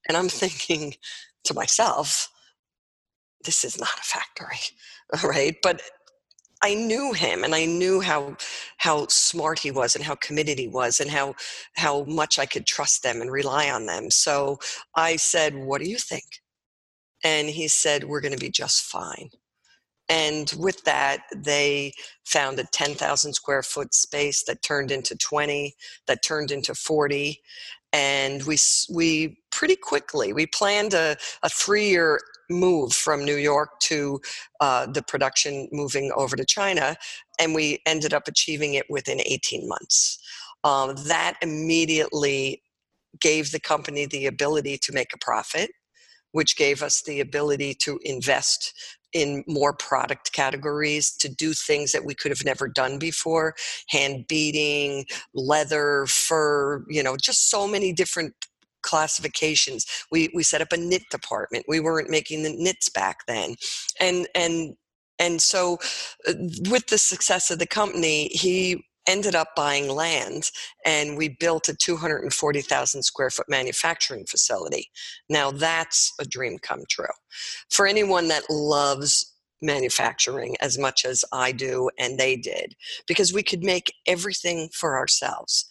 And 0.08 0.16
I'm 0.16 0.28
thinking 0.42 0.96
to 1.44 1.54
myself, 1.54 2.30
This 3.44 3.64
is 3.64 3.78
not 3.78 3.98
a 4.00 4.02
factory, 4.04 4.60
all 5.22 5.30
right? 5.30 5.56
But 5.62 5.82
I 6.62 6.74
knew 6.74 7.12
him 7.12 7.44
and 7.44 7.54
I 7.54 7.66
knew 7.66 8.00
how 8.00 8.36
how 8.78 9.06
smart 9.08 9.60
he 9.60 9.70
was 9.70 9.94
and 9.94 10.04
how 10.04 10.16
committed 10.16 10.58
he 10.58 10.68
was 10.68 11.00
and 11.00 11.10
how 11.10 11.34
how 11.76 12.04
much 12.04 12.38
I 12.38 12.46
could 12.46 12.66
trust 12.66 13.02
them 13.02 13.20
and 13.20 13.30
rely 13.30 13.70
on 13.70 13.86
them. 13.86 14.10
So 14.10 14.58
I 14.96 15.16
said, 15.16 15.54
"What 15.56 15.80
do 15.82 15.88
you 15.88 15.98
think?" 15.98 16.24
And 17.24 17.48
he 17.50 17.68
said, 17.68 18.04
"We're 18.04 18.20
going 18.22 18.34
to 18.34 18.38
be 18.46 18.50
just 18.50 18.82
fine." 18.84 19.30
And 20.10 20.50
with 20.58 20.82
that, 20.84 21.22
they 21.34 21.92
found 22.24 22.58
a 22.58 22.64
10,000 22.64 23.32
square 23.32 23.62
foot 23.62 23.94
space 23.94 24.42
that 24.44 24.60
turned 24.60 24.90
into 24.90 25.16
20, 25.16 25.72
that 26.08 26.24
turned 26.24 26.50
into 26.50 26.74
40. 26.74 27.40
And 27.92 28.42
we, 28.42 28.58
we 28.92 29.38
pretty 29.52 29.76
quickly, 29.76 30.32
we 30.32 30.46
planned 30.46 30.94
a, 30.94 31.16
a 31.44 31.48
three 31.48 31.88
year 31.88 32.20
move 32.50 32.92
from 32.92 33.24
New 33.24 33.36
York 33.36 33.78
to 33.82 34.20
uh, 34.60 34.86
the 34.86 35.02
production 35.02 35.68
moving 35.70 36.10
over 36.16 36.34
to 36.34 36.44
China. 36.44 36.96
And 37.38 37.54
we 37.54 37.78
ended 37.86 38.12
up 38.12 38.26
achieving 38.26 38.74
it 38.74 38.86
within 38.90 39.20
18 39.20 39.68
months. 39.68 40.18
Um, 40.64 40.96
that 41.06 41.36
immediately 41.40 42.62
gave 43.20 43.52
the 43.52 43.60
company 43.60 44.06
the 44.06 44.26
ability 44.26 44.76
to 44.78 44.92
make 44.92 45.14
a 45.14 45.18
profit 45.18 45.70
which 46.32 46.56
gave 46.56 46.82
us 46.82 47.02
the 47.02 47.20
ability 47.20 47.74
to 47.74 47.98
invest 48.04 48.72
in 49.12 49.44
more 49.46 49.72
product 49.72 50.32
categories 50.32 51.10
to 51.16 51.28
do 51.28 51.52
things 51.52 51.92
that 51.92 52.04
we 52.04 52.14
could 52.14 52.30
have 52.30 52.44
never 52.44 52.68
done 52.68 52.98
before 52.98 53.54
hand 53.88 54.26
beading 54.28 55.04
leather 55.34 56.06
fur 56.06 56.84
you 56.88 57.02
know 57.02 57.16
just 57.16 57.50
so 57.50 57.66
many 57.66 57.92
different 57.92 58.34
classifications. 58.82 59.86
We 60.10 60.30
we 60.34 60.42
set 60.42 60.62
up 60.62 60.72
a 60.72 60.76
knit 60.76 61.02
department. 61.10 61.64
We 61.68 61.80
weren't 61.80 62.10
making 62.10 62.42
the 62.42 62.54
knits 62.56 62.88
back 62.88 63.26
then. 63.26 63.56
And 63.98 64.28
and 64.34 64.74
and 65.18 65.40
so 65.40 65.78
uh, 66.26 66.34
with 66.70 66.86
the 66.88 66.98
success 66.98 67.50
of 67.50 67.58
the 67.58 67.66
company 67.66 68.28
he 68.28 68.84
ended 69.08 69.34
up 69.34 69.48
buying 69.56 69.88
land 69.88 70.50
and 70.84 71.16
we 71.16 71.28
built 71.28 71.68
a 71.68 71.74
240,000 71.74 73.02
square 73.02 73.30
foot 73.30 73.48
manufacturing 73.48 74.26
facility. 74.26 74.90
Now 75.28 75.50
that's 75.50 76.12
a 76.20 76.24
dream 76.24 76.58
come 76.58 76.84
true. 76.88 77.06
For 77.70 77.86
anyone 77.86 78.28
that 78.28 78.44
loves 78.50 79.34
manufacturing 79.62 80.56
as 80.60 80.78
much 80.78 81.04
as 81.04 81.24
I 81.32 81.52
do 81.52 81.90
and 81.98 82.18
they 82.18 82.36
did, 82.36 82.74
because 83.06 83.32
we 83.32 83.42
could 83.42 83.62
make 83.62 83.92
everything 84.06 84.68
for 84.72 84.96
ourselves. 84.96 85.66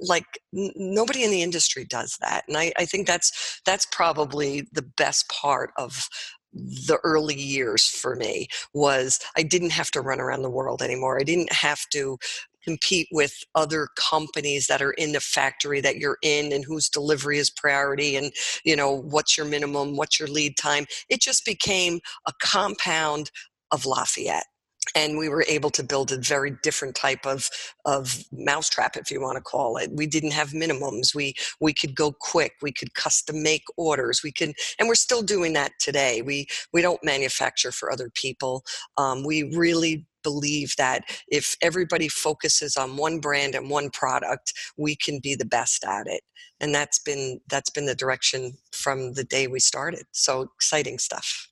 Like 0.00 0.26
n- 0.56 0.72
nobody 0.76 1.24
in 1.24 1.30
the 1.32 1.42
industry 1.42 1.84
does 1.84 2.16
that, 2.20 2.44
and 2.46 2.56
I, 2.56 2.72
I 2.78 2.84
think 2.84 3.08
that's 3.08 3.60
that's 3.66 3.86
probably 3.86 4.68
the 4.72 4.82
best 4.82 5.28
part 5.28 5.72
of 5.76 6.08
the 6.52 6.98
early 7.04 7.40
years 7.40 7.86
for 7.86 8.16
me 8.16 8.48
was 8.74 9.20
I 9.36 9.42
didn't 9.42 9.70
have 9.70 9.90
to 9.92 10.00
run 10.00 10.20
around 10.20 10.42
the 10.42 10.50
world 10.50 10.82
anymore. 10.82 11.18
I 11.20 11.24
didn't 11.24 11.52
have 11.52 11.88
to 11.92 12.18
compete 12.62 13.08
with 13.10 13.34
other 13.54 13.88
companies 13.96 14.66
that 14.66 14.82
are 14.82 14.92
in 14.92 15.12
the 15.12 15.20
factory 15.20 15.80
that 15.80 15.96
you're 15.96 16.18
in 16.22 16.52
and 16.52 16.64
whose 16.64 16.88
delivery 16.88 17.38
is 17.38 17.50
priority 17.50 18.16
and 18.16 18.32
you 18.64 18.76
know 18.76 18.92
what's 18.92 19.36
your 19.36 19.46
minimum 19.46 19.96
what's 19.96 20.18
your 20.18 20.28
lead 20.28 20.56
time 20.58 20.84
it 21.08 21.22
just 21.22 21.44
became 21.46 22.00
a 22.26 22.32
compound 22.38 23.30
of 23.72 23.86
lafayette 23.86 24.44
and 24.94 25.16
we 25.16 25.28
were 25.28 25.44
able 25.48 25.70
to 25.70 25.82
build 25.82 26.12
a 26.12 26.18
very 26.18 26.56
different 26.62 26.94
type 26.94 27.26
of 27.26 27.48
of 27.84 28.24
mousetrap 28.32 28.96
if 28.96 29.10
you 29.10 29.20
want 29.20 29.36
to 29.36 29.42
call 29.42 29.76
it. 29.76 29.90
We 29.92 30.06
didn't 30.06 30.32
have 30.32 30.50
minimums. 30.50 31.14
We 31.14 31.34
we 31.60 31.72
could 31.72 31.94
go 31.94 32.12
quick. 32.12 32.54
We 32.62 32.72
could 32.72 32.94
custom 32.94 33.42
make 33.42 33.64
orders. 33.76 34.22
We 34.22 34.32
can 34.32 34.54
and 34.78 34.88
we're 34.88 34.94
still 34.94 35.22
doing 35.22 35.52
that 35.54 35.72
today. 35.78 36.22
We 36.22 36.46
we 36.72 36.82
don't 36.82 37.02
manufacture 37.04 37.72
for 37.72 37.92
other 37.92 38.10
people. 38.14 38.64
Um, 38.96 39.24
we 39.24 39.42
really 39.56 40.06
believe 40.22 40.74
that 40.76 41.04
if 41.28 41.56
everybody 41.62 42.06
focuses 42.06 42.76
on 42.76 42.98
one 42.98 43.20
brand 43.20 43.54
and 43.54 43.70
one 43.70 43.88
product 43.88 44.52
we 44.76 44.94
can 44.94 45.18
be 45.18 45.34
the 45.34 45.46
best 45.46 45.82
at 45.84 46.06
it. 46.06 46.22
And 46.60 46.74
that's 46.74 46.98
been 46.98 47.40
that's 47.48 47.70
been 47.70 47.86
the 47.86 47.94
direction 47.94 48.58
from 48.72 49.14
the 49.14 49.24
day 49.24 49.46
we 49.46 49.60
started. 49.60 50.04
So 50.12 50.42
exciting 50.42 50.98
stuff. 50.98 51.48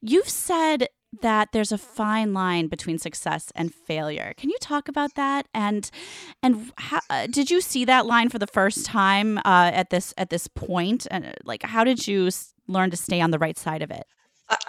You've 0.00 0.28
said 0.28 0.88
that 1.22 1.48
there's 1.52 1.72
a 1.72 1.78
fine 1.78 2.32
line 2.32 2.68
between 2.68 2.98
success 2.98 3.50
and 3.54 3.74
failure. 3.74 4.32
Can 4.36 4.50
you 4.50 4.56
talk 4.60 4.88
about 4.88 5.14
that? 5.16 5.46
And 5.52 5.90
and 6.42 6.72
how, 6.76 7.00
uh, 7.10 7.26
did 7.26 7.50
you 7.50 7.60
see 7.60 7.84
that 7.84 8.06
line 8.06 8.28
for 8.28 8.38
the 8.38 8.46
first 8.46 8.86
time 8.86 9.38
uh, 9.38 9.70
at 9.74 9.90
this 9.90 10.14
at 10.16 10.30
this 10.30 10.46
point? 10.46 11.06
And 11.10 11.26
uh, 11.26 11.32
like, 11.44 11.62
how 11.62 11.84
did 11.84 12.06
you 12.06 12.28
s- 12.28 12.54
learn 12.68 12.90
to 12.90 12.96
stay 12.96 13.20
on 13.20 13.30
the 13.30 13.38
right 13.38 13.58
side 13.58 13.82
of 13.82 13.90
it? 13.90 14.04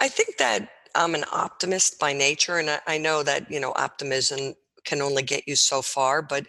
I 0.00 0.08
think 0.08 0.36
that 0.38 0.68
I'm 0.94 1.14
an 1.14 1.24
optimist 1.32 1.98
by 1.98 2.12
nature, 2.12 2.58
and 2.58 2.70
I, 2.70 2.80
I 2.86 2.98
know 2.98 3.22
that 3.22 3.50
you 3.50 3.60
know 3.60 3.72
optimism 3.76 4.54
can 4.84 5.00
only 5.00 5.22
get 5.22 5.46
you 5.46 5.54
so 5.56 5.80
far. 5.80 6.22
But 6.22 6.46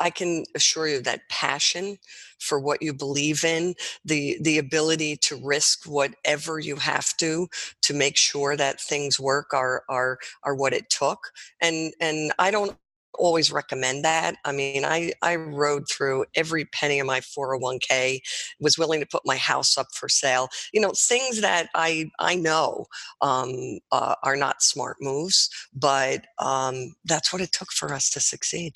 I 0.00 0.10
can 0.10 0.44
assure 0.54 0.88
you 0.88 1.00
that 1.02 1.28
passion 1.30 1.98
for 2.38 2.60
what 2.60 2.82
you 2.82 2.92
believe 2.92 3.44
in, 3.44 3.74
the 4.04 4.38
the 4.40 4.58
ability 4.58 5.16
to 5.22 5.40
risk 5.42 5.84
whatever 5.86 6.58
you 6.58 6.76
have 6.76 7.16
to 7.18 7.48
to 7.82 7.94
make 7.94 8.16
sure 8.16 8.56
that 8.56 8.80
things 8.80 9.18
work 9.20 9.52
are 9.54 9.82
are 9.88 10.18
are 10.42 10.54
what 10.54 10.72
it 10.72 10.90
took. 10.90 11.18
And 11.60 11.92
and 12.00 12.32
I 12.38 12.50
don't 12.50 12.76
always 13.18 13.52
recommend 13.52 14.04
that. 14.04 14.36
I 14.44 14.52
mean, 14.52 14.84
I, 14.84 15.12
I 15.22 15.36
rode 15.36 15.88
through 15.88 16.26
every 16.34 16.66
penny 16.66 17.00
of 17.00 17.06
my 17.06 17.20
401k, 17.20 18.20
was 18.60 18.78
willing 18.78 19.00
to 19.00 19.06
put 19.06 19.22
my 19.24 19.36
house 19.36 19.76
up 19.76 19.88
for 19.92 20.08
sale. 20.08 20.48
You 20.72 20.80
know, 20.80 20.92
things 20.96 21.40
that 21.40 21.68
I, 21.74 22.10
I 22.18 22.34
know 22.36 22.86
um, 23.20 23.78
uh, 23.92 24.14
are 24.22 24.36
not 24.36 24.62
smart 24.62 24.96
moves, 25.00 25.50
but 25.74 26.26
um, 26.38 26.94
that's 27.04 27.32
what 27.32 27.42
it 27.42 27.52
took 27.52 27.72
for 27.72 27.92
us 27.92 28.10
to 28.10 28.20
succeed. 28.20 28.74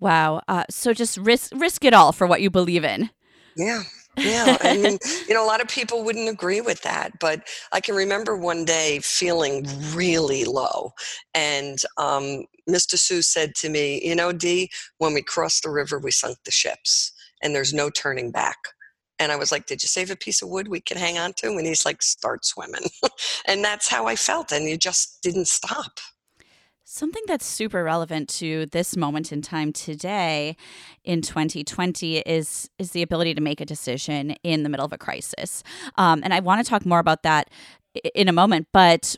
Wow. 0.00 0.42
Uh, 0.48 0.64
so 0.70 0.92
just 0.92 1.16
risk 1.16 1.52
risk 1.54 1.84
it 1.84 1.94
all 1.94 2.12
for 2.12 2.26
what 2.26 2.42
you 2.42 2.50
believe 2.50 2.84
in. 2.84 3.10
Yeah. 3.56 3.82
yeah, 4.16 4.56
I 4.60 4.76
mean, 4.76 4.98
you 5.28 5.34
know, 5.34 5.44
a 5.44 5.46
lot 5.46 5.60
of 5.60 5.68
people 5.68 6.04
wouldn't 6.04 6.28
agree 6.28 6.60
with 6.60 6.82
that, 6.82 7.18
but 7.18 7.48
I 7.72 7.80
can 7.80 7.94
remember 7.96 8.36
one 8.36 8.64
day 8.64 9.00
feeling 9.00 9.66
really 9.92 10.44
low, 10.44 10.92
and 11.34 11.78
um, 11.96 12.44
Mr. 12.68 12.96
Sue 12.96 13.22
said 13.22 13.54
to 13.56 13.68
me, 13.68 14.00
"You 14.04 14.14
know, 14.14 14.32
Dee, 14.32 14.70
when 14.98 15.14
we 15.14 15.22
crossed 15.22 15.64
the 15.64 15.70
river, 15.70 15.98
we 15.98 16.12
sunk 16.12 16.38
the 16.44 16.52
ships, 16.52 17.12
and 17.42 17.54
there's 17.54 17.74
no 17.74 17.90
turning 17.90 18.30
back." 18.30 18.56
And 19.18 19.32
I 19.32 19.36
was 19.36 19.50
like, 19.50 19.66
"Did 19.66 19.82
you 19.82 19.88
save 19.88 20.10
a 20.10 20.16
piece 20.16 20.42
of 20.42 20.48
wood 20.48 20.68
we 20.68 20.80
can 20.80 20.96
hang 20.96 21.18
on 21.18 21.32
to?" 21.38 21.48
And 21.48 21.66
he's 21.66 21.84
like, 21.84 22.00
"Start 22.00 22.44
swimming," 22.44 22.86
and 23.46 23.64
that's 23.64 23.88
how 23.88 24.06
I 24.06 24.14
felt, 24.14 24.52
and 24.52 24.68
you 24.68 24.76
just 24.76 25.22
didn't 25.22 25.48
stop. 25.48 25.98
Something 26.86 27.22
that's 27.26 27.46
super 27.46 27.82
relevant 27.82 28.28
to 28.40 28.66
this 28.66 28.94
moment 28.94 29.32
in 29.32 29.40
time 29.40 29.72
today 29.72 30.54
in 31.02 31.22
2020 31.22 32.18
is 32.18 32.68
is 32.78 32.90
the 32.90 33.00
ability 33.00 33.32
to 33.32 33.40
make 33.40 33.62
a 33.62 33.64
decision 33.64 34.32
in 34.42 34.64
the 34.64 34.68
middle 34.68 34.84
of 34.84 34.92
a 34.92 34.98
crisis. 34.98 35.62
Um, 35.96 36.20
and 36.22 36.34
I 36.34 36.40
want 36.40 36.62
to 36.62 36.68
talk 36.68 36.84
more 36.84 36.98
about 36.98 37.22
that 37.22 37.48
in 38.14 38.28
a 38.28 38.32
moment, 38.32 38.68
but 38.70 39.16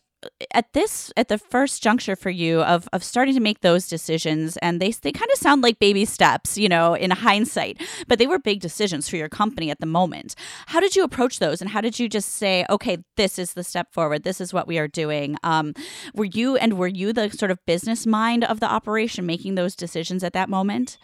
at 0.52 0.72
this 0.72 1.12
at 1.16 1.28
the 1.28 1.38
first 1.38 1.82
juncture 1.82 2.16
for 2.16 2.30
you 2.30 2.62
of 2.62 2.88
of 2.92 3.02
starting 3.02 3.34
to 3.34 3.40
make 3.40 3.60
those 3.60 3.86
decisions 3.86 4.56
and 4.58 4.80
they 4.80 4.90
they 4.90 5.12
kind 5.12 5.30
of 5.32 5.38
sound 5.38 5.62
like 5.62 5.78
baby 5.78 6.04
steps 6.04 6.56
you 6.56 6.68
know 6.68 6.94
in 6.94 7.10
hindsight 7.10 7.80
but 8.08 8.18
they 8.18 8.26
were 8.26 8.38
big 8.38 8.60
decisions 8.60 9.08
for 9.08 9.16
your 9.16 9.28
company 9.28 9.70
at 9.70 9.80
the 9.80 9.86
moment 9.86 10.34
how 10.66 10.80
did 10.80 10.96
you 10.96 11.04
approach 11.04 11.38
those 11.38 11.60
and 11.60 11.70
how 11.70 11.80
did 11.80 11.98
you 11.98 12.08
just 12.08 12.30
say 12.30 12.64
okay 12.70 12.98
this 13.16 13.38
is 13.38 13.54
the 13.54 13.64
step 13.64 13.92
forward 13.92 14.22
this 14.22 14.40
is 14.40 14.52
what 14.52 14.66
we 14.66 14.78
are 14.78 14.88
doing 14.88 15.36
um, 15.42 15.74
were 16.14 16.24
you 16.24 16.56
and 16.56 16.78
were 16.78 16.86
you 16.86 17.12
the 17.12 17.30
sort 17.30 17.50
of 17.50 17.58
business 17.66 18.06
mind 18.06 18.44
of 18.44 18.60
the 18.60 18.70
operation 18.70 19.26
making 19.26 19.54
those 19.54 19.74
decisions 19.74 20.22
at 20.22 20.32
that 20.32 20.48
moment 20.48 20.98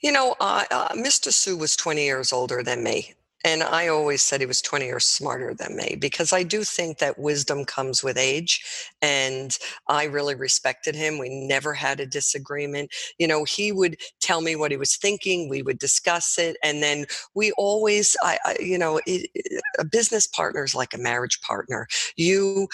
you 0.00 0.12
know, 0.12 0.36
uh, 0.38 0.64
uh, 0.70 0.88
Mr. 0.90 1.32
Sue 1.32 1.56
was 1.56 1.74
20 1.74 2.04
years 2.04 2.32
older 2.32 2.62
than 2.62 2.84
me. 2.84 3.14
And 3.44 3.62
I 3.62 3.88
always 3.88 4.22
said 4.22 4.40
he 4.40 4.46
was 4.46 4.60
20 4.60 4.86
years 4.86 5.06
smarter 5.06 5.54
than 5.54 5.76
me 5.76 5.96
because 5.98 6.32
I 6.32 6.42
do 6.42 6.64
think 6.64 6.98
that 6.98 7.18
wisdom 7.18 7.64
comes 7.64 8.02
with 8.02 8.18
age. 8.18 8.60
And 9.00 9.56
I 9.86 10.04
really 10.04 10.34
respected 10.34 10.96
him. 10.96 11.18
We 11.18 11.28
never 11.28 11.72
had 11.72 12.00
a 12.00 12.06
disagreement. 12.06 12.90
You 13.18 13.28
know, 13.28 13.44
he 13.44 13.70
would 13.70 13.96
tell 14.20 14.40
me 14.40 14.56
what 14.56 14.72
he 14.72 14.76
was 14.76 14.96
thinking, 14.96 15.48
we 15.48 15.62
would 15.62 15.78
discuss 15.78 16.38
it. 16.38 16.56
And 16.64 16.82
then 16.82 17.06
we 17.34 17.52
always, 17.52 18.16
I, 18.22 18.38
I 18.44 18.56
you 18.60 18.78
know, 18.78 19.00
it, 19.06 19.30
it, 19.34 19.62
a 19.78 19.84
business 19.84 20.26
partner 20.26 20.64
is 20.64 20.74
like 20.74 20.92
a 20.94 20.98
marriage 20.98 21.40
partner. 21.40 21.86
You, 22.16 22.68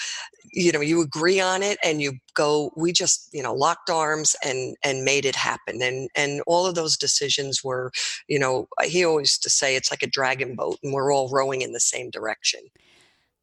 you 0.55 0.71
know 0.71 0.81
you 0.81 1.01
agree 1.01 1.39
on 1.39 1.61
it 1.61 1.77
and 1.83 2.01
you 2.01 2.13
go 2.33 2.71
we 2.75 2.91
just 2.91 3.29
you 3.33 3.43
know 3.43 3.53
locked 3.53 3.89
arms 3.89 4.35
and 4.43 4.75
and 4.83 5.03
made 5.03 5.25
it 5.25 5.35
happen. 5.35 5.81
And 5.81 6.09
and 6.15 6.41
all 6.47 6.65
of 6.65 6.75
those 6.75 6.97
decisions 6.97 7.63
were 7.63 7.91
you 8.27 8.39
know 8.39 8.67
he 8.83 9.03
always 9.05 9.25
used 9.25 9.43
to 9.43 9.49
say 9.49 9.75
it's 9.75 9.91
like 9.91 10.03
a 10.03 10.07
dragon 10.07 10.55
boat 10.55 10.79
and 10.81 10.93
we're 10.93 11.13
all 11.13 11.29
rowing 11.29 11.61
in 11.61 11.73
the 11.73 11.79
same 11.79 12.09
direction. 12.09 12.61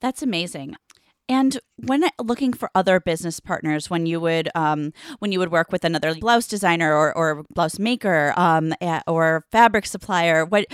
That's 0.00 0.22
amazing. 0.22 0.76
And 1.28 1.58
when 1.76 2.04
looking 2.20 2.52
for 2.52 2.70
other 2.74 3.00
business 3.00 3.40
partners, 3.40 3.88
when 3.88 4.06
you 4.06 4.20
would 4.20 4.50
um, 4.54 4.92
when 5.20 5.32
you 5.32 5.38
would 5.38 5.52
work 5.52 5.70
with 5.70 5.84
another 5.84 6.14
blouse 6.14 6.46
designer 6.46 6.94
or, 6.94 7.16
or 7.16 7.44
blouse 7.54 7.78
maker 7.78 8.34
um, 8.36 8.74
or 9.06 9.44
fabric 9.50 9.86
supplier, 9.86 10.44
what 10.44 10.66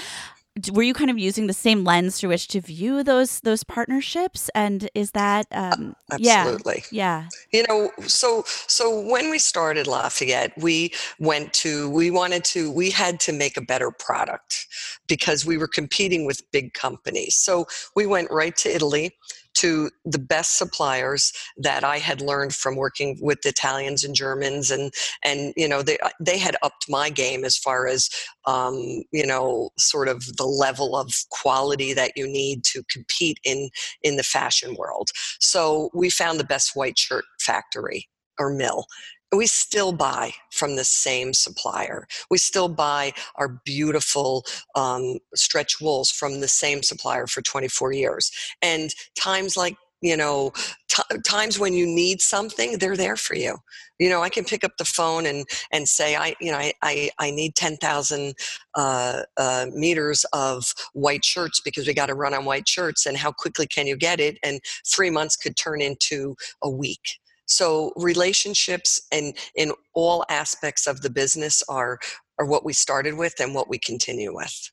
were 0.72 0.82
you 0.82 0.94
kind 0.94 1.10
of 1.10 1.18
using 1.18 1.46
the 1.46 1.52
same 1.52 1.84
lens 1.84 2.18
through 2.18 2.30
which 2.30 2.48
to 2.48 2.60
view 2.60 3.02
those 3.02 3.40
those 3.40 3.64
partnerships? 3.64 4.50
And 4.54 4.88
is 4.94 5.12
that 5.12 5.46
um 5.52 5.94
absolutely. 6.12 6.84
Yeah, 6.90 7.24
yeah. 7.52 7.60
You 7.60 7.66
know 7.68 7.90
so 8.06 8.44
so 8.46 9.00
when 9.00 9.30
we 9.30 9.38
started 9.38 9.86
lafayette 9.86 10.52
we 10.58 10.92
went 11.18 11.52
to 11.54 11.90
we 11.90 12.10
wanted 12.10 12.44
to 12.44 12.70
we 12.70 12.90
had 12.90 13.20
to 13.20 13.32
make 13.32 13.56
a 13.56 13.62
better 13.62 13.90
product 13.90 14.66
because 15.06 15.46
we 15.46 15.56
were 15.56 15.68
competing 15.68 16.26
with 16.26 16.42
big 16.50 16.74
companies. 16.74 17.34
So 17.34 17.66
we 17.94 18.06
went 18.06 18.30
right 18.30 18.56
to 18.58 18.74
italy 18.74 19.14
to 19.58 19.90
the 20.04 20.18
best 20.18 20.56
suppliers 20.56 21.32
that 21.56 21.84
I 21.84 21.98
had 21.98 22.20
learned 22.20 22.54
from 22.54 22.76
working 22.76 23.18
with 23.20 23.44
Italians 23.44 24.04
and 24.04 24.14
Germans, 24.14 24.70
and 24.70 24.92
and 25.24 25.52
you 25.56 25.68
know 25.68 25.82
they 25.82 25.98
uh, 25.98 26.10
they 26.20 26.38
had 26.38 26.56
upped 26.62 26.86
my 26.88 27.10
game 27.10 27.44
as 27.44 27.56
far 27.56 27.86
as 27.86 28.08
um, 28.46 29.02
you 29.12 29.26
know 29.26 29.70
sort 29.78 30.08
of 30.08 30.36
the 30.36 30.46
level 30.46 30.96
of 30.96 31.12
quality 31.30 31.92
that 31.92 32.12
you 32.16 32.26
need 32.26 32.64
to 32.64 32.82
compete 32.90 33.38
in 33.44 33.70
in 34.02 34.16
the 34.16 34.22
fashion 34.22 34.74
world. 34.78 35.10
So 35.40 35.90
we 35.94 36.10
found 36.10 36.38
the 36.38 36.44
best 36.44 36.76
white 36.76 36.98
shirt 36.98 37.24
factory 37.40 38.08
or 38.38 38.50
mill 38.50 38.86
we 39.34 39.46
still 39.46 39.92
buy 39.92 40.32
from 40.50 40.76
the 40.76 40.84
same 40.84 41.34
supplier. 41.34 42.06
We 42.30 42.38
still 42.38 42.68
buy 42.68 43.12
our 43.36 43.60
beautiful 43.64 44.44
um, 44.74 45.18
stretch 45.34 45.80
wools 45.80 46.10
from 46.10 46.40
the 46.40 46.48
same 46.48 46.82
supplier 46.82 47.26
for 47.26 47.42
24 47.42 47.92
years. 47.92 48.30
And 48.62 48.90
times 49.16 49.56
like 49.56 49.76
you 50.00 50.16
know 50.16 50.52
t- 50.88 51.18
times 51.24 51.58
when 51.58 51.72
you 51.72 51.84
need 51.84 52.20
something 52.20 52.78
they're 52.78 52.96
there 52.96 53.16
for 53.16 53.34
you 53.34 53.56
you 53.98 54.08
know 54.08 54.22
i 54.22 54.28
can 54.28 54.44
pick 54.44 54.62
up 54.62 54.76
the 54.78 54.84
phone 54.84 55.26
and 55.26 55.44
and 55.72 55.88
say 55.88 56.14
i 56.14 56.34
you 56.40 56.52
know 56.52 56.58
i 56.58 56.72
i, 56.82 57.10
I 57.18 57.30
need 57.32 57.56
10000 57.56 58.34
uh, 58.76 59.22
uh, 59.36 59.66
meters 59.74 60.24
of 60.32 60.72
white 60.92 61.24
shirts 61.24 61.60
because 61.60 61.88
we 61.88 61.94
got 61.94 62.06
to 62.06 62.14
run 62.14 62.32
on 62.32 62.44
white 62.44 62.68
shirts 62.68 63.06
and 63.06 63.16
how 63.16 63.32
quickly 63.32 63.66
can 63.66 63.88
you 63.88 63.96
get 63.96 64.20
it 64.20 64.38
and 64.44 64.60
three 64.86 65.10
months 65.10 65.36
could 65.36 65.56
turn 65.56 65.80
into 65.80 66.36
a 66.62 66.70
week 66.70 67.18
so 67.48 67.92
relationships 67.96 69.00
and 69.10 69.36
in 69.54 69.72
all 69.94 70.24
aspects 70.28 70.86
of 70.86 71.02
the 71.02 71.10
business 71.10 71.62
are 71.68 71.98
are 72.38 72.46
what 72.46 72.64
we 72.64 72.72
started 72.72 73.14
with 73.14 73.40
and 73.40 73.54
what 73.54 73.68
we 73.68 73.78
continue 73.78 74.34
with. 74.34 74.70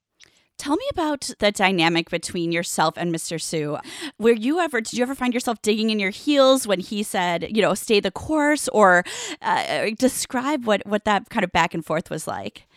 Tell 0.58 0.78
me 0.78 0.86
about 0.92 1.32
the 1.40 1.52
dynamic 1.52 2.10
between 2.10 2.52
yourself 2.52 2.94
and 2.96 3.14
Mr. 3.14 3.42
Sue. 3.42 3.78
Were 4.18 4.32
you 4.32 4.60
ever, 4.60 4.80
did 4.80 4.94
you 4.94 5.04
ever 5.04 5.16
find 5.16 5.34
yourself 5.34 5.62
digging 5.62 5.90
in 5.90 6.00
your 6.00 6.12
heels 6.12 6.66
when 6.66 6.80
he 6.80 7.04
said, 7.04 7.56
you 7.56 7.62
know, 7.62 7.74
stay 7.74 8.00
the 8.00 8.12
course 8.12 8.70
or 8.70 9.04
uh, 9.42 9.90
describe 9.98 10.66
what, 10.66 10.86
what 10.86 11.04
that 11.04 11.30
kind 11.30 11.44
of 11.44 11.52
back 11.52 11.74
and 11.74 11.86
forth 11.86 12.10
was 12.10 12.26
like? 12.26 12.68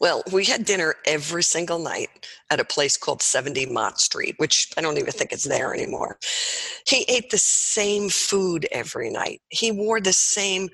Well, 0.00 0.22
we 0.32 0.44
had 0.44 0.64
dinner 0.64 0.94
every 1.06 1.42
single 1.42 1.78
night 1.78 2.08
at 2.50 2.60
a 2.60 2.64
place 2.64 2.96
called 2.96 3.22
70 3.22 3.66
Mott 3.66 4.00
Street, 4.00 4.34
which 4.38 4.70
I 4.76 4.80
don't 4.80 4.98
even 4.98 5.12
think 5.12 5.32
it's 5.32 5.48
there 5.48 5.74
anymore. 5.74 6.18
He 6.86 7.04
ate 7.08 7.30
the 7.30 7.38
same 7.38 8.08
food 8.08 8.66
every 8.72 9.10
night. 9.10 9.42
He 9.50 9.72
wore 9.72 10.00
the 10.00 10.12
same 10.12 10.68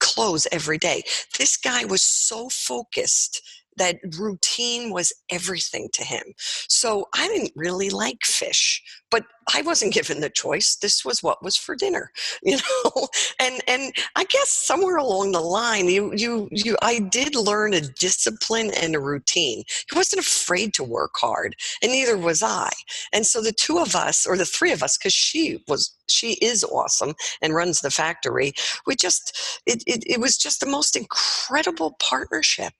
clothes 0.00 0.46
every 0.52 0.78
day. 0.78 1.02
This 1.38 1.56
guy 1.56 1.84
was 1.84 2.02
so 2.02 2.48
focused 2.48 3.42
that 3.76 3.98
routine 4.18 4.92
was 4.92 5.12
everything 5.30 5.88
to 5.94 6.04
him. 6.04 6.22
So 6.68 7.06
I 7.14 7.28
didn't 7.28 7.52
really 7.56 7.90
like 7.90 8.24
fish, 8.24 8.82
but 9.10 9.24
I 9.54 9.62
wasn't 9.62 9.94
given 9.94 10.20
the 10.20 10.30
choice. 10.30 10.76
This 10.76 11.04
was 11.04 11.22
what 11.22 11.42
was 11.42 11.56
for 11.56 11.74
dinner, 11.74 12.12
you 12.42 12.56
know. 12.56 13.08
and 13.40 13.60
and 13.66 13.92
I 14.16 14.24
guess 14.24 14.48
somewhere 14.50 14.96
along 14.96 15.32
the 15.32 15.40
line, 15.40 15.88
you 15.88 16.12
you 16.14 16.48
you, 16.50 16.76
I 16.82 16.98
did 17.00 17.34
learn 17.34 17.74
a 17.74 17.80
discipline 17.80 18.70
and 18.80 18.94
a 18.94 19.00
routine. 19.00 19.62
He 19.90 19.96
wasn't 19.96 20.22
afraid 20.22 20.74
to 20.74 20.84
work 20.84 21.12
hard, 21.16 21.56
and 21.82 21.92
neither 21.92 22.16
was 22.16 22.42
I. 22.42 22.70
And 23.12 23.26
so 23.26 23.40
the 23.40 23.52
two 23.52 23.78
of 23.78 23.94
us, 23.94 24.26
or 24.26 24.36
the 24.36 24.44
three 24.44 24.72
of 24.72 24.82
us, 24.82 24.98
because 24.98 25.14
she 25.14 25.62
was 25.68 25.94
she 26.08 26.34
is 26.34 26.64
awesome 26.64 27.14
and 27.42 27.54
runs 27.54 27.80
the 27.80 27.90
factory. 27.90 28.52
We 28.86 28.96
just 28.96 29.60
it, 29.66 29.82
it 29.86 30.04
it 30.06 30.20
was 30.20 30.36
just 30.36 30.60
the 30.60 30.66
most 30.66 30.96
incredible 30.96 31.96
partnership, 32.00 32.74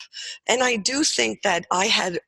and 0.49 0.63
I 0.63 0.77
do 0.77 1.05
think 1.05 1.43
that 1.43 1.65
I 1.71 1.87
had 1.87 2.19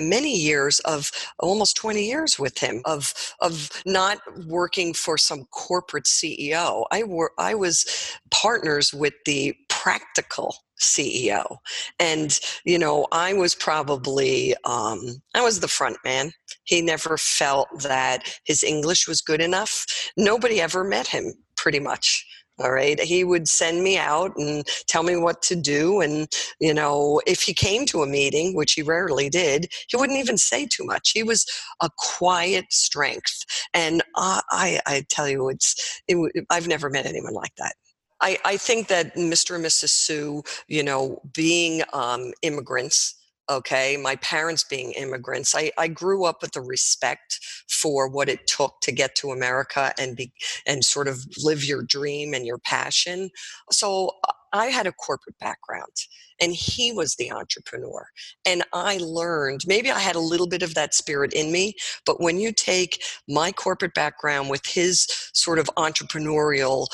many 0.00 0.34
years 0.36 0.80
of 0.80 1.10
almost 1.38 1.76
20 1.76 2.04
years 2.04 2.38
with 2.38 2.58
him 2.58 2.82
of 2.84 3.14
of 3.40 3.70
not 3.86 4.18
working 4.46 4.94
for 4.94 5.18
some 5.18 5.44
corporate 5.50 6.04
CEO. 6.04 6.84
I 6.90 7.02
were 7.04 7.32
I 7.38 7.54
was 7.54 7.86
partners 8.30 8.92
with 8.92 9.14
the 9.24 9.54
practical 9.68 10.54
CEO. 10.80 11.58
And, 11.98 12.38
you 12.64 12.78
know, 12.78 13.06
I 13.12 13.32
was 13.32 13.54
probably, 13.54 14.54
um, 14.64 15.00
I 15.34 15.42
was 15.42 15.60
the 15.60 15.68
front 15.68 15.96
man. 16.04 16.32
He 16.64 16.82
never 16.82 17.16
felt 17.18 17.68
that 17.82 18.28
his 18.44 18.62
English 18.62 19.08
was 19.08 19.20
good 19.20 19.40
enough. 19.40 19.84
Nobody 20.16 20.60
ever 20.60 20.84
met 20.84 21.08
him, 21.08 21.32
pretty 21.56 21.80
much. 21.80 22.24
All 22.60 22.72
right. 22.72 22.98
He 23.00 23.22
would 23.22 23.48
send 23.48 23.84
me 23.84 23.98
out 23.98 24.36
and 24.36 24.66
tell 24.88 25.04
me 25.04 25.16
what 25.16 25.42
to 25.42 25.54
do. 25.54 26.00
And, 26.00 26.28
you 26.58 26.74
know, 26.74 27.20
if 27.26 27.42
he 27.42 27.54
came 27.54 27.86
to 27.86 28.02
a 28.02 28.06
meeting, 28.06 28.54
which 28.56 28.72
he 28.72 28.82
rarely 28.82 29.28
did, 29.28 29.68
he 29.88 29.96
wouldn't 29.96 30.18
even 30.18 30.38
say 30.38 30.66
too 30.66 30.84
much. 30.84 31.10
He 31.14 31.22
was 31.22 31.46
a 31.80 31.88
quiet 31.96 32.72
strength. 32.72 33.44
And 33.74 34.02
I, 34.16 34.40
I, 34.50 34.80
I 34.86 35.06
tell 35.08 35.28
you, 35.28 35.48
it's, 35.50 36.02
it, 36.08 36.46
I've 36.50 36.66
never 36.66 36.90
met 36.90 37.06
anyone 37.06 37.34
like 37.34 37.54
that. 37.58 37.74
I, 38.20 38.38
I 38.44 38.56
think 38.56 38.88
that 38.88 39.14
Mr. 39.14 39.54
and 39.54 39.64
Mrs. 39.64 39.90
Sue, 39.90 40.42
you 40.66 40.82
know, 40.82 41.22
being 41.34 41.82
um, 41.92 42.32
immigrants, 42.42 43.14
okay 43.48 43.96
my 43.96 44.16
parents 44.16 44.64
being 44.64 44.92
immigrants 44.92 45.54
I, 45.54 45.70
I 45.78 45.88
grew 45.88 46.24
up 46.24 46.42
with 46.42 46.56
a 46.56 46.60
respect 46.60 47.40
for 47.68 48.08
what 48.08 48.28
it 48.28 48.46
took 48.46 48.80
to 48.82 48.92
get 48.92 49.14
to 49.16 49.30
america 49.30 49.92
and 49.98 50.16
be 50.16 50.32
and 50.66 50.84
sort 50.84 51.08
of 51.08 51.24
live 51.42 51.64
your 51.64 51.82
dream 51.82 52.34
and 52.34 52.46
your 52.46 52.58
passion. 52.58 53.30
So 53.70 54.12
uh, 54.28 54.32
i 54.52 54.66
had 54.66 54.86
a 54.86 54.92
corporate 54.92 55.38
background 55.38 55.92
and 56.40 56.52
he 56.52 56.90
was 56.92 57.14
the 57.16 57.30
entrepreneur 57.30 58.06
and 58.46 58.62
i 58.72 58.96
learned 58.98 59.60
maybe 59.66 59.90
i 59.90 59.98
had 59.98 60.16
a 60.16 60.20
little 60.20 60.48
bit 60.48 60.62
of 60.62 60.74
that 60.74 60.94
spirit 60.94 61.32
in 61.34 61.52
me 61.52 61.74
but 62.06 62.20
when 62.20 62.38
you 62.40 62.50
take 62.52 63.02
my 63.28 63.52
corporate 63.52 63.92
background 63.94 64.48
with 64.48 64.64
his 64.64 65.06
sort 65.34 65.58
of 65.58 65.66
entrepreneurial 65.76 66.86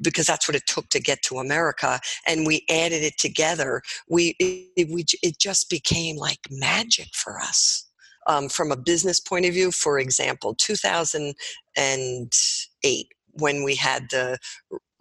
because 0.00 0.26
that's 0.26 0.48
what 0.48 0.56
it 0.56 0.66
took 0.66 0.88
to 0.90 1.00
get 1.00 1.22
to 1.22 1.38
America, 1.38 2.00
and 2.26 2.46
we 2.46 2.64
added 2.70 3.02
it 3.02 3.18
together. 3.18 3.82
We 4.08 4.36
it, 4.38 4.88
we 4.90 5.04
it 5.22 5.38
just 5.38 5.70
became 5.70 6.16
like 6.16 6.40
magic 6.50 7.08
for 7.14 7.40
us. 7.40 7.88
Um, 8.28 8.48
from 8.48 8.70
a 8.70 8.76
business 8.76 9.18
point 9.18 9.46
of 9.46 9.54
view, 9.54 9.72
for 9.72 9.98
example, 9.98 10.54
2008 10.54 13.06
when 13.34 13.64
we 13.64 13.74
had 13.74 14.10
the 14.10 14.38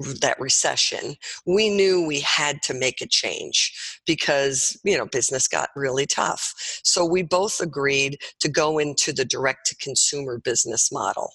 that 0.01 0.39
recession, 0.39 1.15
we 1.45 1.69
knew 1.69 2.05
we 2.05 2.19
had 2.21 2.61
to 2.63 2.73
make 2.73 3.01
a 3.01 3.07
change 3.07 3.73
because, 4.05 4.79
you 4.83 4.97
know, 4.97 5.05
business 5.05 5.47
got 5.47 5.69
really 5.75 6.05
tough. 6.05 6.53
So 6.83 7.05
we 7.05 7.23
both 7.23 7.59
agreed 7.59 8.17
to 8.39 8.49
go 8.49 8.77
into 8.77 9.13
the 9.13 9.25
direct 9.25 9.67
to 9.67 9.75
consumer 9.77 10.39
business 10.39 10.91
model. 10.91 11.31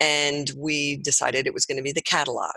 And 0.00 0.50
we 0.56 0.96
decided 0.98 1.46
it 1.46 1.54
was 1.54 1.66
going 1.66 1.78
to 1.78 1.82
be 1.82 1.92
the 1.92 2.02
catalog. 2.02 2.56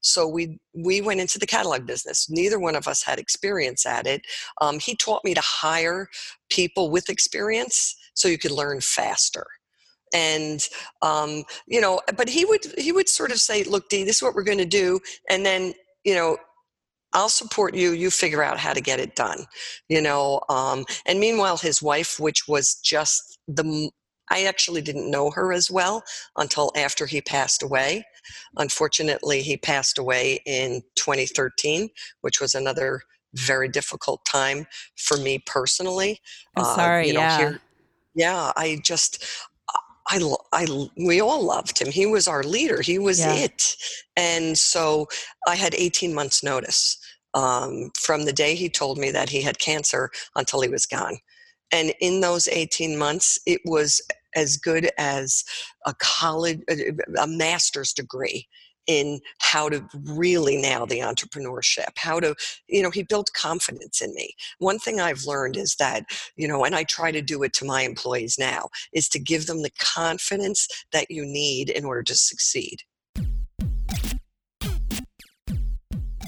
So 0.00 0.26
we 0.26 0.58
we 0.74 1.00
went 1.00 1.20
into 1.20 1.38
the 1.38 1.46
catalog 1.46 1.86
business. 1.86 2.28
Neither 2.30 2.58
one 2.58 2.76
of 2.76 2.86
us 2.86 3.02
had 3.02 3.18
experience 3.18 3.84
at 3.84 4.06
it. 4.06 4.22
Um, 4.60 4.78
he 4.78 4.94
taught 4.94 5.24
me 5.24 5.34
to 5.34 5.42
hire 5.42 6.08
people 6.50 6.90
with 6.90 7.08
experience 7.08 7.96
so 8.14 8.28
you 8.28 8.38
could 8.38 8.50
learn 8.50 8.80
faster 8.80 9.46
and 10.14 10.68
um, 11.02 11.44
you 11.66 11.80
know 11.80 12.00
but 12.16 12.28
he 12.28 12.44
would 12.44 12.64
he 12.78 12.92
would 12.92 13.08
sort 13.08 13.30
of 13.30 13.38
say 13.38 13.62
look 13.64 13.88
dee 13.88 14.04
this 14.04 14.16
is 14.16 14.22
what 14.22 14.34
we're 14.34 14.42
going 14.42 14.58
to 14.58 14.64
do 14.64 15.00
and 15.30 15.44
then 15.44 15.74
you 16.04 16.14
know 16.14 16.36
I'll 17.12 17.28
support 17.28 17.74
you. 17.74 17.92
You 17.92 18.10
figure 18.10 18.42
out 18.42 18.58
how 18.58 18.72
to 18.72 18.80
get 18.80 19.00
it 19.00 19.16
done, 19.16 19.46
you 19.88 20.00
know. 20.00 20.42
Um, 20.48 20.84
and 21.06 21.18
meanwhile, 21.18 21.56
his 21.56 21.80
wife, 21.82 22.20
which 22.20 22.46
was 22.46 22.74
just 22.84 23.38
the, 23.48 23.90
I 24.30 24.44
actually 24.44 24.82
didn't 24.82 25.10
know 25.10 25.30
her 25.30 25.52
as 25.52 25.70
well 25.70 26.02
until 26.36 26.70
after 26.76 27.06
he 27.06 27.20
passed 27.20 27.62
away. 27.62 28.04
Unfortunately, 28.58 29.40
he 29.42 29.56
passed 29.56 29.98
away 29.98 30.40
in 30.44 30.82
2013, 30.96 31.88
which 32.20 32.40
was 32.40 32.54
another 32.54 33.00
very 33.34 33.68
difficult 33.68 34.24
time 34.26 34.66
for 34.96 35.16
me 35.16 35.38
personally. 35.46 36.20
I'm 36.56 36.64
sorry. 36.64 37.04
Uh, 37.04 37.06
you 37.06 37.12
know, 37.14 37.20
yeah. 37.20 37.38
Here, 37.38 37.60
yeah, 38.14 38.52
I 38.56 38.80
just 38.84 39.24
I, 40.08 40.34
I, 40.52 40.88
we 40.96 41.20
all 41.20 41.44
loved 41.44 41.80
him. 41.80 41.90
He 41.90 42.06
was 42.06 42.26
our 42.26 42.42
leader. 42.42 42.80
He 42.80 42.98
was 42.98 43.20
yeah. 43.20 43.34
it. 43.34 43.76
And 44.16 44.56
so 44.56 45.06
I 45.46 45.54
had 45.54 45.74
18 45.74 46.14
months 46.14 46.42
notice 46.42 46.98
um, 47.34 47.90
from 47.98 48.24
the 48.24 48.32
day 48.32 48.54
he 48.54 48.68
told 48.68 48.98
me 48.98 49.10
that 49.10 49.28
he 49.28 49.42
had 49.42 49.58
cancer 49.58 50.10
until 50.34 50.60
he 50.60 50.68
was 50.68 50.86
gone. 50.86 51.18
And 51.72 51.92
in 52.00 52.20
those 52.20 52.48
18 52.48 52.96
months, 52.96 53.38
it 53.46 53.60
was 53.64 54.00
as 54.34 54.56
good 54.56 54.90
as 54.98 55.44
a 55.86 55.94
college, 55.98 56.60
a 57.20 57.26
master's 57.26 57.92
degree 57.92 58.46
in 58.88 59.20
how 59.38 59.68
to 59.68 59.86
really 60.04 60.56
nail 60.56 60.86
the 60.86 60.98
entrepreneurship 60.98 61.90
how 61.96 62.18
to 62.18 62.34
you 62.66 62.82
know 62.82 62.90
he 62.90 63.02
built 63.04 63.30
confidence 63.34 64.00
in 64.00 64.12
me. 64.14 64.34
One 64.58 64.78
thing 64.78 65.00
i've 65.00 65.24
learned 65.24 65.56
is 65.56 65.76
that 65.78 66.04
you 66.36 66.48
know 66.48 66.64
and 66.64 66.74
i 66.74 66.82
try 66.84 67.12
to 67.12 67.22
do 67.22 67.42
it 67.42 67.52
to 67.52 67.64
my 67.64 67.82
employees 67.82 68.36
now 68.38 68.68
is 68.92 69.08
to 69.10 69.18
give 69.18 69.46
them 69.46 69.62
the 69.62 69.70
confidence 69.78 70.66
that 70.92 71.10
you 71.10 71.24
need 71.24 71.70
in 71.70 71.84
order 71.84 72.02
to 72.02 72.16
succeed. 72.16 72.82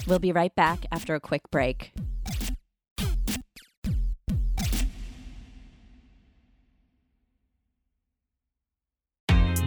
We'll 0.07 0.19
be 0.19 0.31
right 0.31 0.53
back 0.55 0.85
after 0.91 1.15
a 1.15 1.19
quick 1.19 1.49
break 1.51 1.93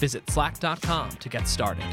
Visit 0.00 0.28
slack.com 0.30 1.10
to 1.10 1.28
get 1.28 1.46
started. 1.46 1.84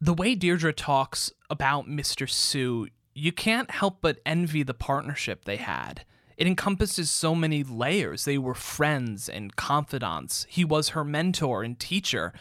The 0.00 0.14
way 0.14 0.34
Deirdre 0.34 0.72
talks 0.72 1.32
about 1.48 1.88
Mr. 1.88 2.28
Sue, 2.28 2.88
you 3.14 3.32
can't 3.32 3.70
help 3.70 3.98
but 4.00 4.20
envy 4.26 4.62
the 4.62 4.74
partnership 4.74 5.44
they 5.44 5.56
had. 5.56 6.04
It 6.36 6.46
encompasses 6.46 7.10
so 7.10 7.34
many 7.34 7.62
layers. 7.62 8.24
They 8.24 8.38
were 8.38 8.54
friends 8.54 9.28
and 9.28 9.56
confidants. 9.56 10.46
He 10.48 10.64
was 10.64 10.90
her 10.90 11.04
mentor 11.04 11.62
and 11.62 11.78
teacher, 11.78 12.32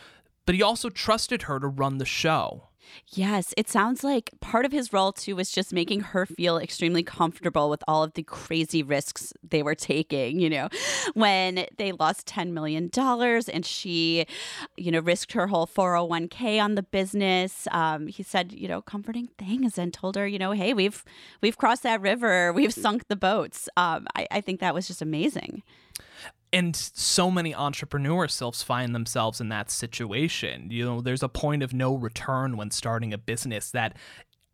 but 0.45 0.55
he 0.55 0.61
also 0.61 0.89
trusted 0.89 1.43
her 1.43 1.59
to 1.59 1.67
run 1.67 1.99
the 1.99 2.05
show. 2.05 2.69
Yes, 3.09 3.53
it 3.57 3.69
sounds 3.69 4.03
like 4.03 4.31
part 4.39 4.65
of 4.65 4.71
his 4.71 4.93
role 4.93 5.11
too 5.11 5.35
was 5.35 5.51
just 5.51 5.73
making 5.73 6.01
her 6.01 6.25
feel 6.25 6.57
extremely 6.57 7.03
comfortable 7.03 7.69
with 7.69 7.83
all 7.87 8.03
of 8.03 8.13
the 8.13 8.23
crazy 8.23 8.81
risks 8.81 9.33
they 9.47 9.61
were 9.61 9.75
taking. 9.75 10.39
You 10.39 10.49
know, 10.49 10.69
when 11.13 11.65
they 11.77 11.91
lost 11.91 12.27
$10 12.27 12.51
million 12.51 12.89
and 12.95 13.65
she, 13.65 14.25
you 14.77 14.91
know, 14.91 14.99
risked 14.99 15.33
her 15.33 15.47
whole 15.47 15.67
401k 15.67 16.61
on 16.61 16.75
the 16.75 16.83
business. 16.83 17.67
Um, 17.71 18.07
he 18.07 18.23
said, 18.23 18.51
you 18.53 18.67
know, 18.67 18.81
comforting 18.81 19.29
things 19.37 19.77
and 19.77 19.93
told 19.93 20.15
her, 20.15 20.27
you 20.27 20.39
know, 20.39 20.51
hey, 20.51 20.73
we've 20.73 21.03
we've 21.41 21.57
crossed 21.57 21.83
that 21.83 22.01
river, 22.01 22.51
we've 22.53 22.73
sunk 22.73 23.07
the 23.07 23.15
boats. 23.15 23.69
Um, 23.77 24.07
I, 24.15 24.27
I 24.31 24.41
think 24.41 24.59
that 24.59 24.73
was 24.73 24.87
just 24.87 25.01
amazing 25.01 25.63
and 26.53 26.75
so 26.75 27.31
many 27.31 27.55
entrepreneur 27.55 28.27
selves 28.27 28.61
find 28.61 28.93
themselves 28.93 29.41
in 29.41 29.49
that 29.49 29.71
situation. 29.71 30.69
You 30.69 30.85
know, 30.85 31.01
there's 31.01 31.23
a 31.23 31.27
point 31.27 31.63
of 31.63 31.73
no 31.73 31.95
return 31.95 32.55
when 32.55 32.69
starting 32.69 33.11
a 33.11 33.17
business 33.17 33.71
that 33.71 33.97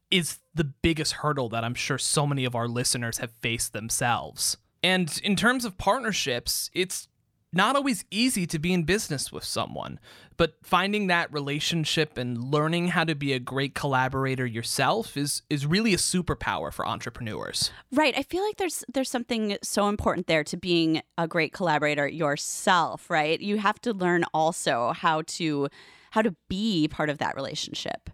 is 0.10 0.40
the 0.56 0.64
biggest 0.64 1.14
hurdle 1.14 1.50
that 1.50 1.66
I'm 1.66 1.76
sure 1.76 1.98
so 1.98 2.26
many 2.26 2.46
of 2.46 2.56
our 2.56 2.70
listeners 2.70 3.18
have 3.18 3.34
faced 3.42 3.74
themselves. 3.74 4.58
And 4.82 5.20
in 5.26 5.36
terms 5.36 5.66
of 5.66 5.78
partnerships, 5.78 6.72
it's 6.74 7.10
not 7.52 7.76
always 7.76 8.06
easy 8.12 8.46
to 8.48 8.60
be 8.60 8.74
in 8.74 8.84
business 8.84 9.32
with 9.32 9.44
someone, 9.44 10.00
but 10.38 10.56
finding 10.64 11.08
that 11.08 11.34
relationship 11.34 12.18
and 12.18 12.44
learning 12.44 12.90
how 12.90 13.04
to 13.04 13.16
be 13.16 13.34
a 13.34 13.40
great 13.40 13.74
collaborator 13.74 14.46
yourself 14.46 15.18
is 15.18 15.42
is 15.50 15.66
really 15.66 15.94
a 15.94 15.98
superpower 15.98 16.72
for 16.72 16.88
entrepreneurs. 16.88 17.72
Right. 17.92 18.16
I 18.18 18.24
feel 18.24 18.44
like 18.44 18.58
there's 18.58 18.84
there's 18.94 19.10
something 19.10 19.58
so 19.64 19.90
important 19.90 20.28
there 20.28 20.44
to 20.46 20.58
being 20.58 21.02
a 21.18 21.28
great 21.28 21.52
collaborator 21.52 22.08
yourself, 22.08 23.10
right? 23.10 23.40
You 23.40 23.58
have 23.58 23.82
to 23.82 23.94
learn 23.94 24.24
also 24.34 24.94
how 24.94 25.24
to 25.24 25.70
how 26.12 26.22
to 26.22 26.36
be 26.48 26.88
part 26.88 27.10
of 27.10 27.18
that 27.18 27.36
relationship. 27.36 28.10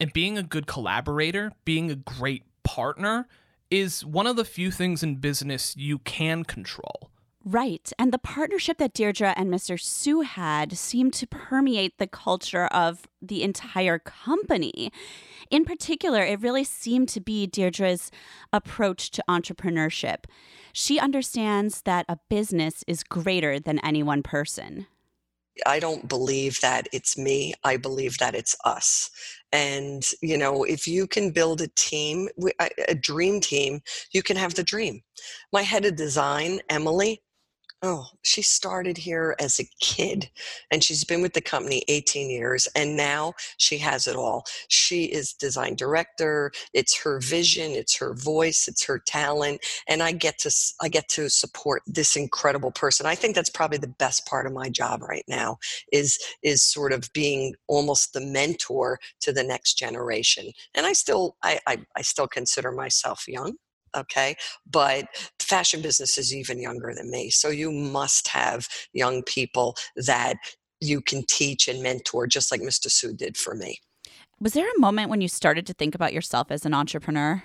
And 0.00 0.12
being 0.12 0.36
a 0.36 0.42
good 0.42 0.66
collaborator, 0.66 1.52
being 1.64 1.90
a 1.90 1.94
great 1.94 2.44
partner 2.64 3.28
is 3.70 4.04
one 4.04 4.26
of 4.26 4.36
the 4.36 4.44
few 4.44 4.70
things 4.70 5.02
in 5.02 5.16
business 5.16 5.76
you 5.76 5.98
can 5.98 6.44
control. 6.44 7.11
Right. 7.44 7.92
And 7.98 8.12
the 8.12 8.18
partnership 8.18 8.78
that 8.78 8.94
Deirdre 8.94 9.34
and 9.36 9.52
Mr. 9.52 9.80
Sue 9.80 10.20
had 10.20 10.78
seemed 10.78 11.12
to 11.14 11.26
permeate 11.26 11.98
the 11.98 12.06
culture 12.06 12.66
of 12.66 13.08
the 13.20 13.42
entire 13.42 13.98
company. 13.98 14.92
In 15.50 15.64
particular, 15.64 16.22
it 16.22 16.40
really 16.40 16.62
seemed 16.62 17.08
to 17.10 17.20
be 17.20 17.48
Deirdre's 17.48 18.12
approach 18.52 19.10
to 19.12 19.24
entrepreneurship. 19.28 20.24
She 20.72 21.00
understands 21.00 21.82
that 21.82 22.06
a 22.08 22.18
business 22.30 22.84
is 22.86 23.02
greater 23.02 23.58
than 23.58 23.80
any 23.80 24.04
one 24.04 24.22
person. 24.22 24.86
I 25.66 25.80
don't 25.80 26.08
believe 26.08 26.60
that 26.60 26.88
it's 26.92 27.18
me. 27.18 27.54
I 27.64 27.76
believe 27.76 28.18
that 28.18 28.34
it's 28.34 28.56
us. 28.64 29.10
And, 29.50 30.02
you 30.22 30.38
know, 30.38 30.64
if 30.64 30.86
you 30.86 31.06
can 31.06 31.30
build 31.30 31.60
a 31.60 31.68
team, 31.76 32.28
a 32.88 32.94
dream 32.94 33.40
team, 33.40 33.80
you 34.12 34.22
can 34.22 34.36
have 34.36 34.54
the 34.54 34.62
dream. 34.62 35.02
My 35.52 35.62
head 35.62 35.84
of 35.84 35.96
design, 35.96 36.60
Emily, 36.70 37.20
Oh, 37.84 38.06
she 38.22 38.42
started 38.42 38.96
here 38.96 39.34
as 39.40 39.58
a 39.58 39.64
kid 39.80 40.30
and 40.70 40.84
she's 40.84 41.02
been 41.02 41.20
with 41.20 41.32
the 41.32 41.40
company 41.40 41.82
18 41.88 42.30
years 42.30 42.68
and 42.76 42.96
now 42.96 43.34
she 43.56 43.78
has 43.78 44.06
it 44.06 44.14
all. 44.14 44.44
She 44.68 45.06
is 45.06 45.32
design 45.32 45.74
director, 45.74 46.52
it's 46.74 46.96
her 47.02 47.18
vision, 47.18 47.72
it's 47.72 47.96
her 47.96 48.14
voice, 48.14 48.68
it's 48.68 48.84
her 48.86 49.00
talent 49.00 49.66
and 49.88 50.00
I 50.00 50.12
get 50.12 50.38
to 50.40 50.50
I 50.80 50.88
get 50.90 51.08
to 51.10 51.28
support 51.28 51.82
this 51.88 52.14
incredible 52.14 52.70
person. 52.70 53.04
I 53.06 53.16
think 53.16 53.34
that's 53.34 53.50
probably 53.50 53.78
the 53.78 53.88
best 53.88 54.26
part 54.26 54.46
of 54.46 54.52
my 54.52 54.68
job 54.68 55.02
right 55.02 55.24
now 55.26 55.58
is 55.92 56.20
is 56.44 56.62
sort 56.62 56.92
of 56.92 57.12
being 57.12 57.54
almost 57.66 58.12
the 58.12 58.20
mentor 58.20 59.00
to 59.22 59.32
the 59.32 59.42
next 59.42 59.74
generation. 59.74 60.52
And 60.76 60.86
I 60.86 60.92
still 60.92 61.36
I 61.42 61.58
I, 61.66 61.78
I 61.96 62.02
still 62.02 62.28
consider 62.28 62.70
myself 62.70 63.24
young 63.26 63.54
okay? 63.96 64.36
But 64.70 65.06
fashion 65.40 65.82
business 65.82 66.18
is 66.18 66.34
even 66.34 66.60
younger 66.60 66.94
than 66.94 67.10
me 67.10 67.30
so 67.30 67.48
you 67.48 67.70
must 67.70 68.28
have 68.28 68.66
young 68.92 69.22
people 69.22 69.76
that 69.96 70.36
you 70.80 71.00
can 71.00 71.24
teach 71.28 71.68
and 71.68 71.82
mentor 71.82 72.26
just 72.26 72.50
like 72.50 72.60
mr 72.60 72.90
sue 72.90 73.12
did 73.12 73.36
for 73.36 73.54
me. 73.54 73.78
Was 74.40 74.54
there 74.54 74.66
a 74.66 74.80
moment 74.80 75.10
when 75.10 75.20
you 75.20 75.28
started 75.28 75.66
to 75.66 75.74
think 75.74 75.94
about 75.94 76.12
yourself 76.12 76.50
as 76.50 76.66
an 76.66 76.74
entrepreneur 76.74 77.42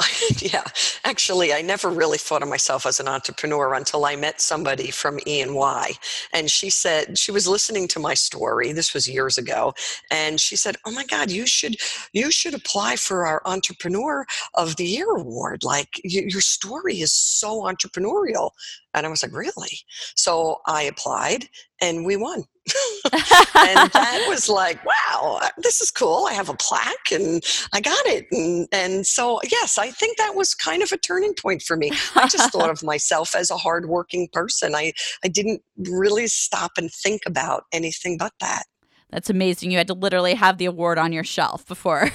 yeah, 0.38 0.64
actually, 1.04 1.52
I 1.52 1.62
never 1.62 1.88
really 1.88 2.18
thought 2.18 2.42
of 2.42 2.48
myself 2.48 2.86
as 2.86 2.98
an 3.00 3.08
entrepreneur 3.08 3.74
until 3.74 4.04
I 4.04 4.16
met 4.16 4.40
somebody 4.40 4.90
from 4.90 5.18
E 5.26 5.40
and 5.40 5.54
Y, 5.54 5.92
and 6.32 6.50
she 6.50 6.70
said 6.70 7.18
she 7.18 7.30
was 7.30 7.46
listening 7.46 7.88
to 7.88 8.00
my 8.00 8.14
story. 8.14 8.72
This 8.72 8.94
was 8.94 9.08
years 9.08 9.38
ago, 9.38 9.74
and 10.10 10.40
she 10.40 10.56
said, 10.56 10.76
"Oh 10.86 10.90
my 10.90 11.04
God, 11.04 11.30
you 11.30 11.46
should 11.46 11.76
you 12.12 12.30
should 12.30 12.54
apply 12.54 12.96
for 12.96 13.26
our 13.26 13.42
Entrepreneur 13.44 14.26
of 14.54 14.76
the 14.76 14.86
Year 14.86 15.10
award. 15.10 15.64
Like 15.64 16.00
your 16.04 16.40
story 16.40 17.00
is 17.00 17.12
so 17.12 17.62
entrepreneurial." 17.62 18.50
And 18.94 19.06
I 19.06 19.10
was 19.10 19.22
like, 19.22 19.34
"Really?" 19.34 19.80
So 20.16 20.60
I 20.66 20.82
applied, 20.82 21.48
and 21.80 22.04
we 22.06 22.16
won. 22.16 22.44
and 23.12 23.90
that 23.92 24.24
was 24.28 24.48
like, 24.48 24.84
wow, 24.84 25.38
uh, 25.42 25.48
this 25.58 25.80
is 25.80 25.90
cool. 25.90 26.26
I 26.28 26.32
have 26.34 26.48
a 26.48 26.54
plaque 26.54 27.10
and 27.12 27.42
I 27.72 27.80
got 27.80 28.06
it. 28.06 28.26
And, 28.30 28.68
and 28.72 29.06
so, 29.06 29.40
yes, 29.50 29.78
I 29.78 29.90
think 29.90 30.18
that 30.18 30.34
was 30.34 30.54
kind 30.54 30.82
of 30.82 30.92
a 30.92 30.96
turning 30.96 31.34
point 31.34 31.62
for 31.62 31.76
me. 31.76 31.90
I 32.14 32.28
just 32.28 32.52
thought 32.52 32.70
of 32.70 32.82
myself 32.82 33.34
as 33.34 33.50
a 33.50 33.56
hardworking 33.56 34.28
person. 34.32 34.74
I, 34.74 34.92
I 35.24 35.28
didn't 35.28 35.62
really 35.76 36.28
stop 36.28 36.72
and 36.76 36.90
think 36.90 37.22
about 37.26 37.64
anything 37.72 38.16
but 38.16 38.32
that. 38.40 38.64
That's 39.10 39.28
amazing. 39.28 39.70
You 39.70 39.78
had 39.78 39.88
to 39.88 39.94
literally 39.94 40.34
have 40.34 40.56
the 40.56 40.64
award 40.64 40.96
on 40.96 41.12
your 41.12 41.24
shelf 41.24 41.66
before 41.66 42.10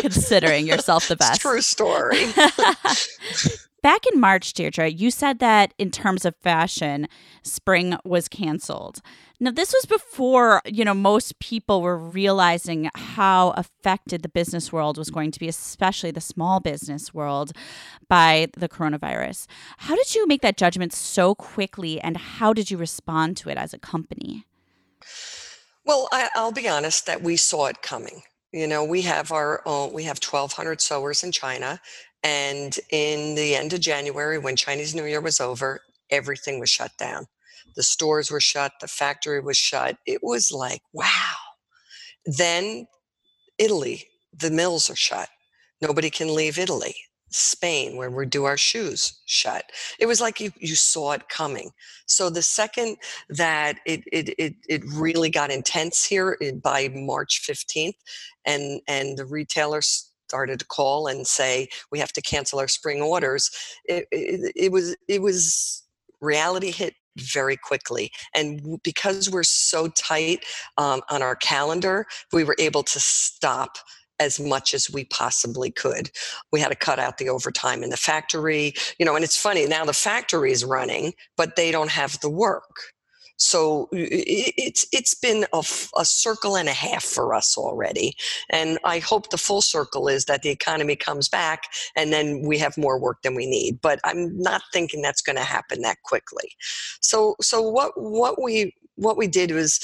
considering 0.00 0.66
yourself 0.66 1.08
the 1.08 1.16
best. 1.16 1.42
True 1.42 1.60
story. 1.60 2.24
Back 3.84 4.06
in 4.10 4.18
March, 4.18 4.54
Deirdre, 4.54 4.88
you 4.88 5.10
said 5.10 5.40
that 5.40 5.74
in 5.76 5.90
terms 5.90 6.24
of 6.24 6.34
fashion, 6.36 7.06
spring 7.42 7.98
was 8.02 8.28
canceled. 8.28 9.02
Now, 9.38 9.50
this 9.50 9.74
was 9.74 9.84
before, 9.84 10.62
you 10.64 10.86
know, 10.86 10.94
most 10.94 11.38
people 11.38 11.82
were 11.82 11.98
realizing 11.98 12.88
how 12.94 13.50
affected 13.50 14.22
the 14.22 14.30
business 14.30 14.72
world 14.72 14.96
was 14.96 15.10
going 15.10 15.32
to 15.32 15.38
be, 15.38 15.48
especially 15.48 16.10
the 16.10 16.22
small 16.22 16.60
business 16.60 17.12
world, 17.12 17.52
by 18.08 18.48
the 18.56 18.70
coronavirus. 18.70 19.48
How 19.76 19.94
did 19.94 20.14
you 20.14 20.26
make 20.26 20.40
that 20.40 20.56
judgment 20.56 20.94
so 20.94 21.34
quickly, 21.34 22.00
and 22.00 22.16
how 22.16 22.54
did 22.54 22.70
you 22.70 22.78
respond 22.78 23.36
to 23.36 23.50
it 23.50 23.58
as 23.58 23.74
a 23.74 23.78
company? 23.78 24.46
Well, 25.84 26.08
I, 26.10 26.30
will 26.36 26.52
be 26.52 26.66
honest 26.66 27.04
that 27.04 27.20
we 27.20 27.36
saw 27.36 27.66
it 27.66 27.82
coming. 27.82 28.22
You 28.50 28.66
know, 28.66 28.82
we 28.82 29.02
have 29.02 29.30
our 29.30 29.60
own, 29.66 29.92
we 29.92 30.04
have 30.04 30.20
1,200 30.22 30.80
sewers 30.80 31.22
in 31.22 31.32
China, 31.32 31.80
and 32.24 32.76
in 32.90 33.34
the 33.34 33.54
end 33.54 33.74
of 33.74 33.80
January, 33.80 34.38
when 34.38 34.56
Chinese 34.56 34.94
New 34.94 35.04
Year 35.04 35.20
was 35.20 35.40
over, 35.40 35.82
everything 36.10 36.58
was 36.58 36.70
shut 36.70 36.96
down. 36.96 37.26
The 37.76 37.82
stores 37.82 38.30
were 38.30 38.40
shut, 38.40 38.72
the 38.80 38.88
factory 38.88 39.40
was 39.40 39.58
shut. 39.58 39.98
It 40.06 40.20
was 40.22 40.50
like, 40.50 40.80
wow. 40.94 41.34
Then 42.24 42.86
Italy, 43.58 44.08
the 44.32 44.50
mills 44.50 44.88
are 44.88 44.96
shut. 44.96 45.28
Nobody 45.82 46.08
can 46.08 46.34
leave 46.34 46.58
Italy. 46.58 46.94
Spain, 47.30 47.96
where 47.96 48.10
we 48.10 48.26
do 48.26 48.44
our 48.44 48.56
shoes, 48.56 49.20
shut. 49.26 49.64
It 49.98 50.06
was 50.06 50.20
like 50.20 50.40
you, 50.40 50.52
you 50.58 50.76
saw 50.76 51.12
it 51.12 51.28
coming. 51.28 51.70
So 52.06 52.30
the 52.30 52.42
second 52.42 52.96
that 53.28 53.80
it, 53.86 54.04
it, 54.12 54.34
it, 54.38 54.54
it 54.68 54.82
really 54.86 55.30
got 55.30 55.50
intense 55.50 56.04
here 56.04 56.38
by 56.62 56.90
March 56.94 57.42
15th, 57.46 57.96
and, 58.46 58.80
and 58.86 59.18
the 59.18 59.26
retailers 59.26 60.13
started 60.28 60.58
to 60.58 60.66
call 60.66 61.06
and 61.06 61.26
say 61.26 61.68
we 61.90 61.98
have 61.98 62.12
to 62.12 62.22
cancel 62.22 62.58
our 62.58 62.68
spring 62.68 63.00
orders 63.02 63.50
it, 63.84 64.06
it, 64.10 64.52
it 64.56 64.72
was 64.72 64.96
it 65.08 65.22
was 65.22 65.82
reality 66.20 66.70
hit 66.70 66.94
very 67.16 67.56
quickly 67.56 68.10
and 68.34 68.80
because 68.82 69.30
we're 69.30 69.44
so 69.44 69.88
tight 69.88 70.44
um, 70.78 71.00
on 71.10 71.22
our 71.22 71.36
calendar 71.36 72.06
we 72.32 72.42
were 72.42 72.56
able 72.58 72.82
to 72.82 72.98
stop 72.98 73.78
as 74.20 74.38
much 74.38 74.74
as 74.74 74.90
we 74.90 75.04
possibly 75.04 75.70
could. 75.70 76.10
We 76.52 76.60
had 76.60 76.68
to 76.68 76.76
cut 76.76 76.98
out 76.98 77.18
the 77.18 77.28
overtime 77.28 77.82
in 77.82 77.90
the 77.90 77.96
factory, 77.96 78.74
you 78.98 79.04
know, 79.04 79.16
and 79.16 79.24
it's 79.24 79.36
funny 79.36 79.66
now 79.66 79.84
the 79.84 79.92
factory 79.92 80.52
is 80.52 80.64
running, 80.64 81.14
but 81.36 81.56
they 81.56 81.70
don't 81.70 81.90
have 81.90 82.20
the 82.20 82.30
work. 82.30 82.93
So 83.44 83.88
it's 83.92 84.86
it's 84.90 85.14
been 85.14 85.44
a, 85.52 85.62
a 85.96 86.04
circle 86.04 86.56
and 86.56 86.68
a 86.68 86.72
half 86.72 87.04
for 87.04 87.34
us 87.34 87.58
already, 87.58 88.16
and 88.48 88.78
I 88.84 89.00
hope 89.00 89.28
the 89.28 89.36
full 89.36 89.60
circle 89.60 90.08
is 90.08 90.24
that 90.24 90.42
the 90.42 90.48
economy 90.48 90.96
comes 90.96 91.28
back 91.28 91.64
and 91.94 92.10
then 92.10 92.40
we 92.42 92.56
have 92.58 92.78
more 92.78 92.98
work 92.98 93.20
than 93.22 93.34
we 93.34 93.44
need. 93.44 93.80
But 93.82 94.00
I'm 94.02 94.36
not 94.40 94.62
thinking 94.72 95.02
that's 95.02 95.20
going 95.20 95.36
to 95.36 95.44
happen 95.44 95.82
that 95.82 95.98
quickly. 96.04 96.52
So 97.02 97.36
so 97.42 97.60
what 97.60 97.92
what 97.96 98.42
we 98.42 98.74
what 98.96 99.18
we 99.18 99.26
did 99.26 99.50
was 99.50 99.78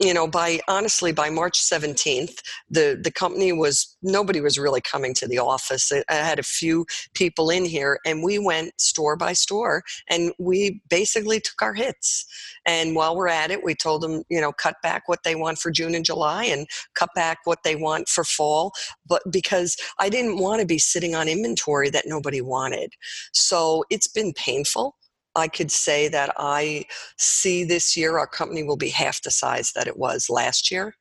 you 0.00 0.12
know 0.12 0.26
by 0.26 0.60
honestly 0.68 1.12
by 1.12 1.30
march 1.30 1.58
17th 1.58 2.38
the 2.70 2.98
the 3.02 3.10
company 3.10 3.52
was 3.52 3.96
nobody 4.02 4.40
was 4.40 4.58
really 4.58 4.80
coming 4.80 5.12
to 5.14 5.26
the 5.26 5.38
office. 5.38 5.90
I 6.08 6.14
had 6.14 6.38
a 6.38 6.44
few 6.44 6.86
people 7.14 7.50
in 7.50 7.64
here 7.64 7.98
and 8.06 8.22
we 8.22 8.38
went 8.38 8.72
store 8.80 9.16
by 9.16 9.32
store 9.32 9.82
and 10.08 10.32
we 10.38 10.80
basically 10.88 11.40
took 11.40 11.60
our 11.60 11.74
hits. 11.74 12.24
And 12.64 12.94
while 12.94 13.16
we're 13.16 13.28
at 13.28 13.50
it 13.50 13.64
we 13.64 13.74
told 13.74 14.02
them 14.02 14.22
you 14.28 14.40
know 14.40 14.52
cut 14.52 14.76
back 14.82 15.02
what 15.06 15.20
they 15.24 15.34
want 15.34 15.58
for 15.58 15.70
june 15.70 15.94
and 15.94 16.04
july 16.04 16.44
and 16.44 16.66
cut 16.94 17.10
back 17.14 17.38
what 17.44 17.62
they 17.64 17.76
want 17.76 18.08
for 18.08 18.24
fall 18.24 18.72
but 19.08 19.22
because 19.30 19.76
i 19.98 20.08
didn't 20.08 20.38
want 20.38 20.60
to 20.60 20.66
be 20.66 20.78
sitting 20.78 21.14
on 21.14 21.28
inventory 21.28 21.90
that 21.90 22.04
nobody 22.06 22.40
wanted. 22.40 22.92
So 23.32 23.84
it's 23.90 24.08
been 24.08 24.32
painful 24.32 24.96
I 25.36 25.48
could 25.48 25.70
say 25.70 26.08
that 26.08 26.34
I 26.38 26.86
see 27.18 27.62
this 27.62 27.96
year 27.96 28.18
our 28.18 28.26
company 28.26 28.62
will 28.62 28.76
be 28.76 28.88
half 28.88 29.22
the 29.22 29.30
size 29.30 29.72
that 29.74 29.86
it 29.86 29.98
was 29.98 30.28
last 30.30 30.70
year. 30.70 30.94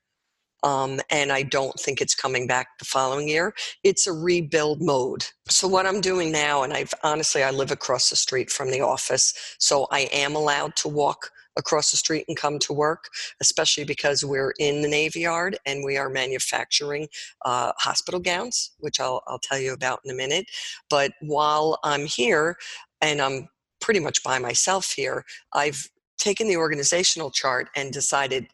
Um, 0.63 0.99
and 1.11 1.31
I 1.31 1.43
don't 1.43 1.79
think 1.79 2.01
it's 2.01 2.15
coming 2.15 2.47
back 2.47 2.67
the 2.79 2.85
following 2.85 3.27
year. 3.27 3.53
It's 3.83 4.07
a 4.07 4.13
rebuild 4.13 4.81
mode. 4.81 5.25
So 5.47 5.67
what 5.67 5.85
I'm 5.85 6.01
doing 6.01 6.31
now, 6.31 6.63
and 6.63 6.73
I've 6.73 6.93
honestly 7.03 7.43
I 7.43 7.51
live 7.51 7.71
across 7.71 8.09
the 8.09 8.15
street 8.15 8.49
from 8.49 8.71
the 8.71 8.81
office, 8.81 9.33
so 9.59 9.87
I 9.91 10.01
am 10.11 10.35
allowed 10.35 10.75
to 10.77 10.87
walk 10.87 11.29
across 11.57 11.91
the 11.91 11.97
street 11.97 12.25
and 12.27 12.35
come 12.35 12.59
to 12.59 12.73
work, 12.73 13.05
especially 13.39 13.85
because 13.85 14.25
we're 14.25 14.53
in 14.59 14.81
the 14.81 14.89
Navy 14.89 15.21
Yard 15.21 15.57
and 15.65 15.85
we 15.85 15.97
are 15.97 16.09
manufacturing 16.09 17.07
uh, 17.45 17.71
hospital 17.77 18.19
gowns, 18.19 18.71
which 18.79 18.99
I'll, 18.99 19.21
I'll 19.27 19.39
tell 19.39 19.59
you 19.59 19.71
about 19.71 20.01
in 20.03 20.11
a 20.11 20.15
minute. 20.15 20.47
But 20.89 21.13
while 21.21 21.79
I'm 21.83 22.05
here 22.05 22.57
and 23.01 23.21
I'm 23.21 23.47
pretty 23.85 23.99
much 23.99 24.23
by 24.23 24.39
myself 24.39 24.93
here, 24.93 25.23
I've 25.53 25.91
taken 26.17 26.47
the 26.47 26.57
organizational 26.57 27.29
chart 27.29 27.69
and 27.75 27.91
decided 27.91 28.47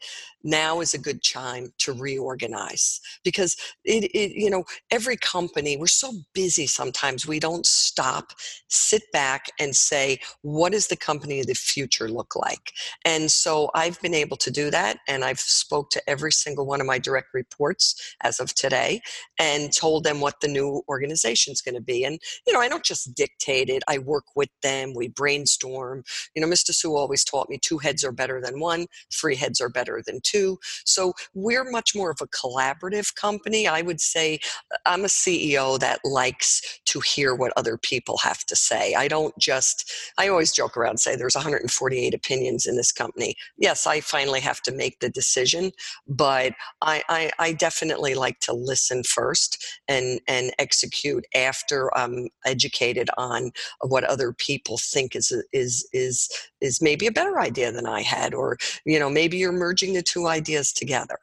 now 0.44 0.80
is 0.80 0.94
a 0.94 0.98
good 0.98 1.22
time 1.22 1.72
to 1.78 1.92
reorganize 1.92 3.00
because 3.24 3.56
it, 3.84 4.04
it, 4.04 4.32
you 4.32 4.50
know 4.50 4.64
every 4.90 5.16
company 5.16 5.76
we're 5.76 5.86
so 5.86 6.12
busy 6.34 6.66
sometimes 6.66 7.26
we 7.26 7.38
don't 7.38 7.66
stop 7.66 8.32
sit 8.68 9.02
back 9.12 9.46
and 9.60 9.74
say 9.74 10.18
what 10.42 10.72
does 10.72 10.88
the 10.88 10.96
company 10.96 11.40
of 11.40 11.46
the 11.46 11.54
future 11.54 12.08
look 12.08 12.34
like? 12.34 12.72
And 13.04 13.30
so 13.30 13.70
i've 13.74 14.00
been 14.00 14.14
able 14.14 14.36
to 14.38 14.50
do 14.50 14.70
that 14.70 14.98
and 15.08 15.24
i've 15.24 15.40
spoke 15.40 15.90
to 15.90 16.02
every 16.08 16.32
single 16.32 16.66
one 16.66 16.80
of 16.80 16.86
my 16.86 16.98
direct 16.98 17.28
reports 17.34 18.16
as 18.22 18.40
of 18.40 18.54
today 18.54 19.00
and 19.38 19.72
told 19.72 20.04
them 20.04 20.20
what 20.20 20.40
the 20.40 20.48
new 20.48 20.82
organization 20.88 21.52
is 21.52 21.62
going 21.62 21.74
to 21.74 21.80
be. 21.80 22.04
And 22.04 22.18
you 22.46 22.52
know 22.52 22.60
i 22.60 22.68
don't 22.68 22.84
just 22.84 23.14
dictate 23.14 23.68
it 23.68 23.82
i 23.88 23.98
work 23.98 24.24
with 24.34 24.50
them 24.62 24.94
we 24.94 25.08
brainstorm. 25.08 26.02
You 26.34 26.42
know 26.42 26.48
mr 26.48 26.74
sue 26.74 26.96
always 26.96 27.24
taught 27.24 27.48
me 27.52 27.58
two 27.58 27.78
heads 27.78 28.04
are 28.04 28.12
better 28.12 28.40
than 28.40 28.58
one 28.58 28.86
three 29.12 29.36
heads 29.36 29.60
are 29.60 29.68
better 29.68 30.02
than 30.06 30.20
two. 30.22 30.58
So 30.84 31.14
we're 31.34 31.64
much 31.70 31.94
more 31.94 32.10
of 32.10 32.20
a 32.20 32.26
collaborative 32.26 33.14
company. 33.14 33.66
I 33.66 33.82
would 33.82 34.00
say 34.00 34.40
uh, 34.72 34.78
I'm 34.86 35.04
a 35.04 35.08
CEO 35.08 35.78
that 35.78 36.00
likes 36.04 36.80
to 36.86 37.00
hear 37.00 37.34
what 37.34 37.52
other 37.56 37.76
people 37.76 38.18
have 38.18 38.44
to 38.46 38.56
say. 38.56 38.94
I 38.94 39.08
don't 39.08 39.36
just, 39.38 39.92
I 40.18 40.28
always 40.28 40.52
joke 40.52 40.76
around 40.76 40.98
say 40.98 41.16
there's 41.16 41.34
148 41.34 42.14
opinions 42.14 42.66
in 42.66 42.76
this 42.76 42.92
company. 42.92 43.34
Yes, 43.56 43.86
I 43.86 44.00
finally 44.00 44.40
have 44.40 44.60
to 44.62 44.72
make 44.72 45.00
the 45.00 45.08
decision, 45.08 45.72
but 46.06 46.52
I, 46.80 47.02
I, 47.08 47.30
I 47.38 47.52
definitely 47.52 48.14
like 48.14 48.40
to 48.40 48.52
listen 48.52 49.02
first 49.04 49.80
and, 49.88 50.20
and 50.28 50.52
execute 50.58 51.26
after 51.34 51.96
I'm 51.96 52.28
educated 52.44 53.08
on 53.16 53.52
what 53.80 54.04
other 54.04 54.32
people 54.32 54.78
think 54.78 55.14
is, 55.14 55.32
is, 55.52 55.88
is, 55.92 56.28
is 56.60 56.80
maybe 56.80 57.06
a 57.06 57.12
better 57.12 57.38
idea 57.42 57.72
than 57.72 57.86
I 57.86 58.02
had, 58.02 58.32
or, 58.34 58.56
you 58.84 58.98
know, 58.98 59.10
maybe 59.10 59.36
you're 59.36 59.52
merging 59.52 59.92
the 59.92 60.02
two 60.02 60.26
ideas 60.26 60.72
together. 60.72 61.18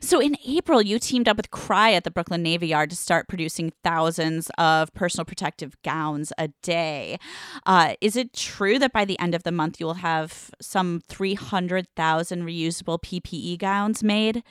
So 0.00 0.20
in 0.20 0.36
April, 0.46 0.80
you 0.80 0.98
teamed 0.98 1.28
up 1.28 1.36
with 1.36 1.50
Crye 1.50 1.96
at 1.96 2.04
the 2.04 2.10
Brooklyn 2.10 2.42
Navy 2.42 2.68
Yard 2.68 2.90
to 2.90 2.96
start 2.96 3.28
producing 3.28 3.72
thousands 3.82 4.50
of 4.56 4.92
personal 4.94 5.24
protective 5.24 5.76
gowns 5.82 6.32
a 6.38 6.48
day. 6.62 7.18
Uh, 7.66 7.94
is 8.00 8.14
it 8.14 8.32
true 8.32 8.78
that 8.78 8.92
by 8.92 9.04
the 9.04 9.18
end 9.18 9.34
of 9.34 9.42
the 9.42 9.50
month, 9.50 9.80
you 9.80 9.86
will 9.86 9.94
have 9.94 10.50
some 10.60 11.02
300,000 11.08 12.42
reusable 12.44 13.02
PPE 13.02 13.58
gowns 13.58 14.04
made? 14.04 14.44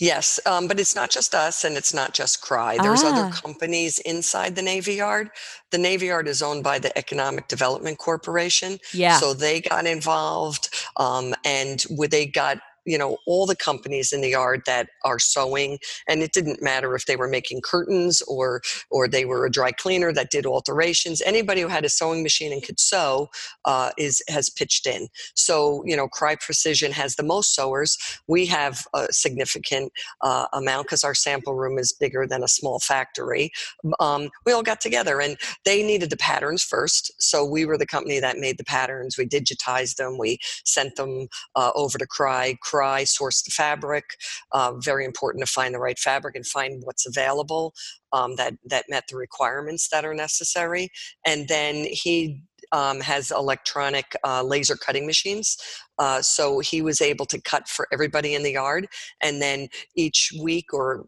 Yes, 0.00 0.40
um, 0.46 0.66
but 0.66 0.80
it's 0.80 0.96
not 0.96 1.10
just 1.10 1.34
us 1.34 1.62
and 1.62 1.76
it's 1.76 1.92
not 1.92 2.14
just 2.14 2.42
Crye. 2.42 2.82
There's 2.82 3.02
ah. 3.04 3.12
other 3.12 3.34
companies 3.34 3.98
inside 4.00 4.56
the 4.56 4.62
Navy 4.62 4.94
Yard. 4.94 5.30
The 5.70 5.78
Navy 5.78 6.06
Yard 6.06 6.26
is 6.26 6.42
owned 6.42 6.64
by 6.64 6.78
the 6.78 6.96
Economic 6.96 7.48
Development 7.48 7.98
Corporation. 7.98 8.78
Yeah. 8.94 9.18
So 9.18 9.34
they 9.34 9.60
got 9.60 9.86
involved 9.86 10.74
um, 10.96 11.34
and 11.44 11.84
they 12.08 12.26
got 12.26 12.60
you 12.84 12.98
know 12.98 13.18
all 13.26 13.46
the 13.46 13.56
companies 13.56 14.12
in 14.12 14.20
the 14.20 14.30
yard 14.30 14.62
that 14.66 14.88
are 15.04 15.18
sewing 15.18 15.78
and 16.08 16.22
it 16.22 16.32
didn't 16.32 16.62
matter 16.62 16.94
if 16.94 17.06
they 17.06 17.16
were 17.16 17.28
making 17.28 17.60
curtains 17.60 18.22
or 18.28 18.60
or 18.90 19.08
they 19.08 19.24
were 19.24 19.46
a 19.46 19.50
dry 19.50 19.72
cleaner 19.72 20.12
that 20.12 20.30
did 20.30 20.46
alterations 20.46 21.22
anybody 21.24 21.60
who 21.60 21.68
had 21.68 21.84
a 21.84 21.88
sewing 21.88 22.22
machine 22.22 22.52
and 22.52 22.62
could 22.62 22.80
sew 22.80 23.28
uh, 23.64 23.90
is 23.98 24.22
has 24.28 24.50
pitched 24.50 24.86
in. 24.86 25.08
So 25.34 25.82
you 25.84 25.96
know 25.96 26.08
Crye 26.08 26.40
Precision 26.40 26.92
has 26.92 27.16
the 27.16 27.22
most 27.22 27.54
sewers. 27.54 27.96
We 28.26 28.46
have 28.46 28.86
a 28.94 29.12
significant 29.12 29.92
uh, 30.22 30.46
amount 30.52 30.86
because 30.86 31.04
our 31.04 31.14
sample 31.14 31.54
room 31.54 31.78
is 31.78 31.92
bigger 31.92 32.26
than 32.26 32.42
a 32.42 32.48
small 32.48 32.78
factory. 32.80 33.50
Um, 33.98 34.30
we 34.46 34.52
all 34.52 34.62
got 34.62 34.80
together 34.80 35.20
and 35.20 35.36
they 35.64 35.82
needed 35.82 36.10
the 36.10 36.16
patterns 36.16 36.62
first. 36.62 37.12
So 37.18 37.44
we 37.44 37.64
were 37.64 37.78
the 37.78 37.86
company 37.86 38.20
that 38.20 38.38
made 38.38 38.58
the 38.58 38.64
patterns. 38.64 39.16
We 39.18 39.26
digitized 39.26 39.96
them. 39.96 40.18
We 40.18 40.38
sent 40.64 40.96
them 40.96 41.28
uh, 41.54 41.70
over 41.74 41.98
to 41.98 42.06
Crye 42.06 42.58
Crye, 42.70 43.06
source 43.06 43.42
the 43.42 43.50
fabric. 43.50 44.04
Uh, 44.52 44.72
very 44.78 45.04
important 45.04 45.44
to 45.44 45.50
find 45.50 45.74
the 45.74 45.78
right 45.78 45.98
fabric 45.98 46.36
and 46.36 46.46
find 46.46 46.82
what's 46.84 47.06
available 47.06 47.72
um, 48.12 48.36
that 48.36 48.54
that 48.66 48.84
met 48.88 49.04
the 49.08 49.16
requirements 49.16 49.88
that 49.88 50.04
are 50.04 50.14
necessary. 50.14 50.90
And 51.26 51.48
then 51.48 51.86
he 51.90 52.42
um, 52.72 53.00
has 53.00 53.30
electronic 53.30 54.16
uh, 54.24 54.42
laser 54.42 54.76
cutting 54.76 55.06
machines. 55.06 55.56
Uh, 55.98 56.22
so 56.22 56.60
he 56.60 56.82
was 56.82 57.00
able 57.00 57.26
to 57.26 57.40
cut 57.40 57.68
for 57.68 57.88
everybody 57.92 58.34
in 58.34 58.42
the 58.42 58.52
yard. 58.52 58.86
And 59.22 59.42
then 59.42 59.68
each 59.96 60.32
week 60.40 60.72
or 60.72 61.06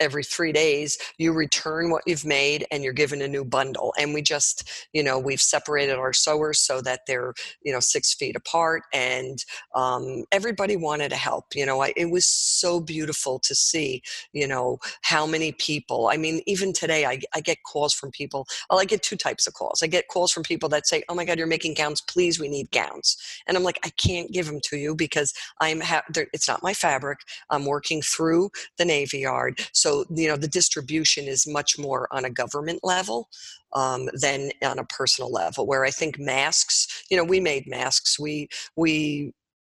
every 0.00 0.22
three 0.24 0.52
days 0.52 0.98
you 1.18 1.32
return 1.32 1.90
what 1.90 2.02
you've 2.06 2.24
made 2.24 2.66
and 2.70 2.84
you're 2.84 2.92
given 2.92 3.22
a 3.22 3.28
new 3.28 3.44
bundle. 3.44 3.94
And 3.98 4.14
we 4.14 4.22
just 4.22 4.70
you 4.92 5.02
know 5.02 5.18
we've 5.18 5.40
separated 5.40 5.96
our 5.96 6.12
sewers 6.12 6.58
so 6.58 6.80
that 6.82 7.00
they're 7.06 7.34
you 7.62 7.72
know 7.72 7.80
six 7.80 8.14
feet 8.14 8.36
apart 8.36 8.82
and 8.92 9.44
um, 9.74 10.24
everybody 10.32 10.76
wanted 10.76 11.10
to 11.10 11.16
help 11.16 11.46
you 11.54 11.66
know 11.66 11.82
I, 11.82 11.92
it 11.96 12.10
was 12.10 12.26
so 12.26 12.80
beautiful 12.80 13.38
to 13.40 13.54
see 13.54 14.02
you 14.32 14.46
know 14.46 14.78
how 15.02 15.26
many 15.26 15.52
people 15.52 16.08
i 16.12 16.16
mean 16.16 16.40
even 16.46 16.72
today 16.72 17.04
I, 17.04 17.20
I 17.34 17.40
get 17.40 17.58
calls 17.64 17.92
from 17.92 18.10
people 18.10 18.46
well, 18.70 18.80
i 18.80 18.84
get 18.84 19.02
two 19.02 19.16
types 19.16 19.46
of 19.46 19.54
calls. 19.54 19.82
I 19.82 19.86
get 19.86 20.08
calls 20.08 20.32
from 20.32 20.42
people 20.42 20.68
that 20.70 20.86
say 20.86 21.02
oh 21.08 21.14
my 21.14 21.24
god 21.24 21.38
you're 21.38 21.46
making 21.46 21.74
gowns. 21.74 22.00
Please 22.00 22.38
we 22.40 22.48
need 22.48 22.70
gowns. 22.70 23.16
And 23.46 23.56
i'm 23.56 23.62
like 23.62 23.78
i 23.84 23.90
can't 23.90 24.30
give 24.32 24.46
them 24.46 24.60
to 24.64 24.76
you 24.76 24.94
because 24.94 25.32
i'm 25.60 25.80
ha- 25.80 26.02
it's 26.32 26.48
not 26.48 26.62
my 26.62 26.74
fabric. 26.74 27.20
I'm 27.50 27.66
working 27.66 28.02
through 28.02 28.50
the 28.78 28.84
navy 28.84 29.20
yard 29.20 29.60
so, 29.72 30.04
you 30.14 30.28
know, 30.28 30.36
the 30.36 30.48
distribution 30.48 31.26
is 31.26 31.46
much 31.46 31.78
more 31.78 32.08
on 32.10 32.24
a 32.24 32.30
government 32.30 32.80
level 32.82 33.28
um, 33.74 34.08
than 34.20 34.50
on 34.62 34.78
a 34.78 34.84
personal 34.84 35.30
level. 35.30 35.66
Where 35.66 35.84
I 35.84 35.90
think 35.90 36.18
masks, 36.18 37.04
you 37.10 37.16
know, 37.16 37.24
we 37.24 37.40
made 37.40 37.66
masks. 37.66 38.18
We 38.18 38.48
we 38.76 39.32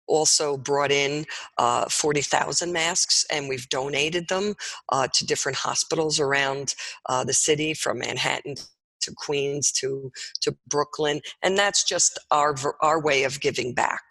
also 0.08 0.56
brought 0.56 0.90
in 0.90 1.26
uh, 1.58 1.86
40,000 1.88 2.72
masks 2.72 3.26
and 3.30 3.48
we've 3.48 3.68
donated 3.68 4.26
them 4.28 4.54
uh, 4.88 5.06
to 5.12 5.26
different 5.26 5.58
hospitals 5.58 6.18
around 6.18 6.74
uh, 7.10 7.22
the 7.24 7.34
city 7.34 7.74
from 7.74 7.98
Manhattan 7.98 8.56
to 9.08 9.14
Queens 9.16 9.72
to 9.72 10.12
to 10.40 10.56
Brooklyn, 10.66 11.20
and 11.42 11.56
that's 11.56 11.84
just 11.84 12.18
our 12.30 12.54
our 12.82 13.00
way 13.00 13.24
of 13.24 13.40
giving 13.40 13.74
back. 13.74 14.02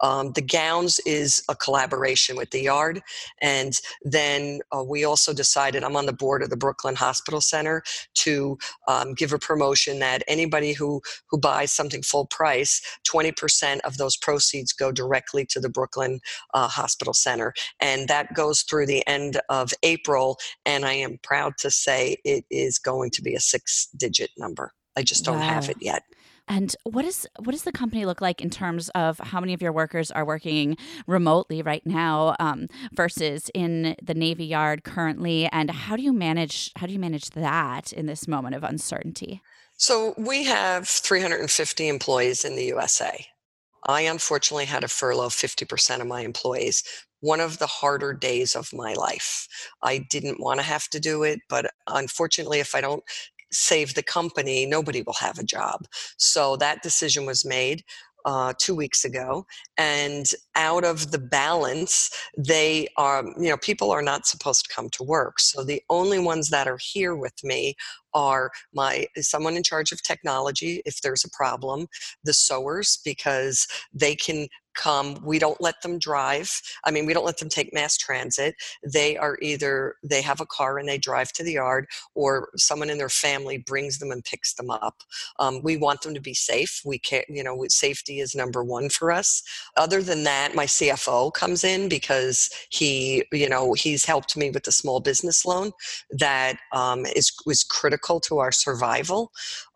Um, 0.00 0.32
the 0.32 0.42
gowns 0.42 0.98
is 1.06 1.42
a 1.48 1.54
collaboration 1.54 2.36
with 2.36 2.50
the 2.50 2.62
Yard, 2.62 3.02
and 3.40 3.72
then 4.02 4.60
uh, 4.76 4.82
we 4.82 5.04
also 5.04 5.32
decided 5.32 5.84
I'm 5.84 5.96
on 5.96 6.06
the 6.06 6.12
board 6.12 6.42
of 6.42 6.50
the 6.50 6.56
Brooklyn 6.56 6.96
Hospital 6.96 7.40
Center 7.40 7.82
to 8.14 8.58
um, 8.88 9.14
give 9.14 9.32
a 9.32 9.38
promotion 9.38 10.00
that 10.00 10.22
anybody 10.26 10.72
who 10.72 11.00
who 11.30 11.38
buys 11.38 11.72
something 11.72 12.02
full 12.02 12.26
price, 12.26 12.80
20% 13.08 13.80
of 13.84 13.96
those 13.96 14.16
proceeds 14.16 14.72
go 14.72 14.92
directly 14.92 15.46
to 15.46 15.60
the 15.60 15.68
Brooklyn 15.68 16.20
uh, 16.54 16.68
Hospital 16.68 17.14
Center, 17.14 17.54
and 17.80 18.08
that 18.08 18.34
goes 18.34 18.62
through 18.62 18.86
the 18.86 19.06
end 19.06 19.40
of 19.48 19.72
April. 19.82 20.38
And 20.66 20.84
I 20.84 20.94
am 20.94 21.18
proud 21.22 21.54
to 21.58 21.70
say 21.70 22.16
it 22.24 22.44
is 22.50 22.78
going 22.78 23.10
to 23.10 23.22
be 23.22 23.34
a 23.34 23.40
six 23.40 23.88
digit 23.96 24.30
number. 24.42 24.72
I 24.94 25.02
just 25.02 25.24
don't 25.24 25.38
wow. 25.38 25.48
have 25.48 25.70
it 25.70 25.78
yet. 25.80 26.02
And 26.48 26.74
what 26.84 27.04
is 27.04 27.26
what 27.38 27.52
does 27.52 27.62
the 27.62 27.72
company 27.72 28.04
look 28.04 28.20
like 28.20 28.40
in 28.40 28.50
terms 28.50 28.88
of 28.90 29.18
how 29.18 29.40
many 29.40 29.54
of 29.54 29.62
your 29.62 29.72
workers 29.72 30.10
are 30.10 30.24
working 30.24 30.76
remotely 31.06 31.62
right 31.62 31.86
now 31.86 32.34
um, 32.40 32.66
versus 32.92 33.50
in 33.54 33.94
the 34.02 34.14
Navy 34.14 34.44
Yard 34.44 34.84
currently? 34.84 35.48
And 35.52 35.70
how 35.70 35.96
do 35.96 36.02
you 36.02 36.12
manage 36.12 36.72
how 36.76 36.86
do 36.86 36.92
you 36.92 36.98
manage 36.98 37.30
that 37.30 37.92
in 37.92 38.06
this 38.06 38.26
moment 38.26 38.54
of 38.54 38.64
uncertainty? 38.64 39.40
So 39.76 40.14
we 40.18 40.44
have 40.44 40.86
350 40.86 41.88
employees 41.88 42.44
in 42.44 42.56
the 42.56 42.64
USA. 42.66 43.26
I 43.84 44.02
unfortunately 44.02 44.66
had 44.66 44.80
to 44.80 44.88
furlough 44.88 45.28
50% 45.28 46.00
of 46.00 46.06
my 46.06 46.20
employees. 46.20 46.84
One 47.20 47.40
of 47.40 47.58
the 47.58 47.66
harder 47.66 48.12
days 48.12 48.54
of 48.54 48.72
my 48.72 48.94
life. 48.94 49.48
I 49.82 49.98
didn't 50.10 50.40
want 50.40 50.60
to 50.60 50.66
have 50.66 50.88
to 50.88 51.00
do 51.00 51.22
it, 51.22 51.40
but 51.48 51.70
unfortunately, 51.88 52.60
if 52.60 52.74
I 52.74 52.80
don't 52.80 53.02
save 53.52 53.94
the 53.94 54.02
company, 54.02 54.66
nobody 54.66 55.02
will 55.02 55.14
have 55.14 55.38
a 55.38 55.44
job. 55.44 55.86
So 56.16 56.56
that 56.56 56.82
decision 56.82 57.26
was 57.26 57.44
made 57.44 57.84
uh, 58.24 58.52
two 58.58 58.74
weeks 58.74 59.04
ago. 59.04 59.46
And 59.76 60.26
out 60.54 60.84
of 60.84 61.10
the 61.10 61.18
balance, 61.18 62.10
they 62.36 62.88
are, 62.96 63.24
you 63.38 63.48
know, 63.48 63.56
people 63.56 63.90
are 63.90 64.02
not 64.02 64.26
supposed 64.26 64.66
to 64.66 64.74
come 64.74 64.88
to 64.90 65.02
work. 65.02 65.40
So 65.40 65.64
the 65.64 65.82
only 65.90 66.18
ones 66.18 66.50
that 66.50 66.68
are 66.68 66.78
here 66.80 67.16
with 67.16 67.34
me 67.42 67.74
are 68.14 68.50
my 68.74 69.06
someone 69.16 69.56
in 69.56 69.62
charge 69.62 69.90
of 69.90 70.02
technology 70.02 70.82
if 70.84 71.00
there's 71.00 71.24
a 71.24 71.30
problem 71.30 71.86
the 72.22 72.34
sewers 72.34 73.00
because 73.04 73.66
they 73.92 74.14
can 74.14 74.48
come 74.74 75.20
we 75.24 75.38
don't 75.38 75.60
let 75.60 75.80
them 75.82 75.98
drive 75.98 76.60
i 76.84 76.90
mean 76.90 77.06
we 77.06 77.12
don't 77.12 77.24
let 77.24 77.38
them 77.38 77.48
take 77.48 77.72
mass 77.72 77.96
transit. 77.96 78.56
They 78.84 79.16
are 79.16 79.38
either 79.40 79.96
they 80.02 80.22
have 80.22 80.40
a 80.40 80.46
car 80.46 80.78
and 80.78 80.88
they 80.88 80.98
drive 80.98 81.32
to 81.32 81.44
the 81.44 81.52
yard 81.52 81.86
or 82.14 82.50
someone 82.56 82.90
in 82.90 82.98
their 82.98 83.08
family 83.08 83.58
brings 83.58 83.98
them 83.98 84.10
and 84.10 84.24
picks 84.24 84.54
them 84.54 84.70
up. 84.70 85.02
Um, 85.38 85.60
we 85.62 85.76
want 85.76 86.02
them 86.02 86.14
to 86.14 86.20
be 86.20 86.34
safe. 86.34 86.80
We 86.84 86.98
can't 86.98 87.26
you 87.28 87.42
know 87.42 87.64
safety 87.68 88.20
is 88.20 88.34
number 88.34 88.64
one 88.64 88.88
for 88.88 89.12
us. 89.12 89.42
Other 89.76 90.02
than 90.02 90.24
that 90.24 90.54
my 90.54 90.66
cfo 90.66 91.32
comes 91.32 91.64
in 91.64 91.88
because 91.88 92.50
he 92.70 93.24
you 93.32 93.48
know 93.48 93.74
he's 93.74 94.04
helped 94.04 94.36
me 94.36 94.50
with 94.50 94.64
the 94.64 94.72
small 94.72 95.00
business 95.00 95.44
loan 95.44 95.72
that 96.10 96.56
um, 96.72 97.04
is 97.06 97.32
was 97.46 97.64
critical 97.64 98.20
to 98.20 98.38
our 98.38 98.52
survival 98.52 99.32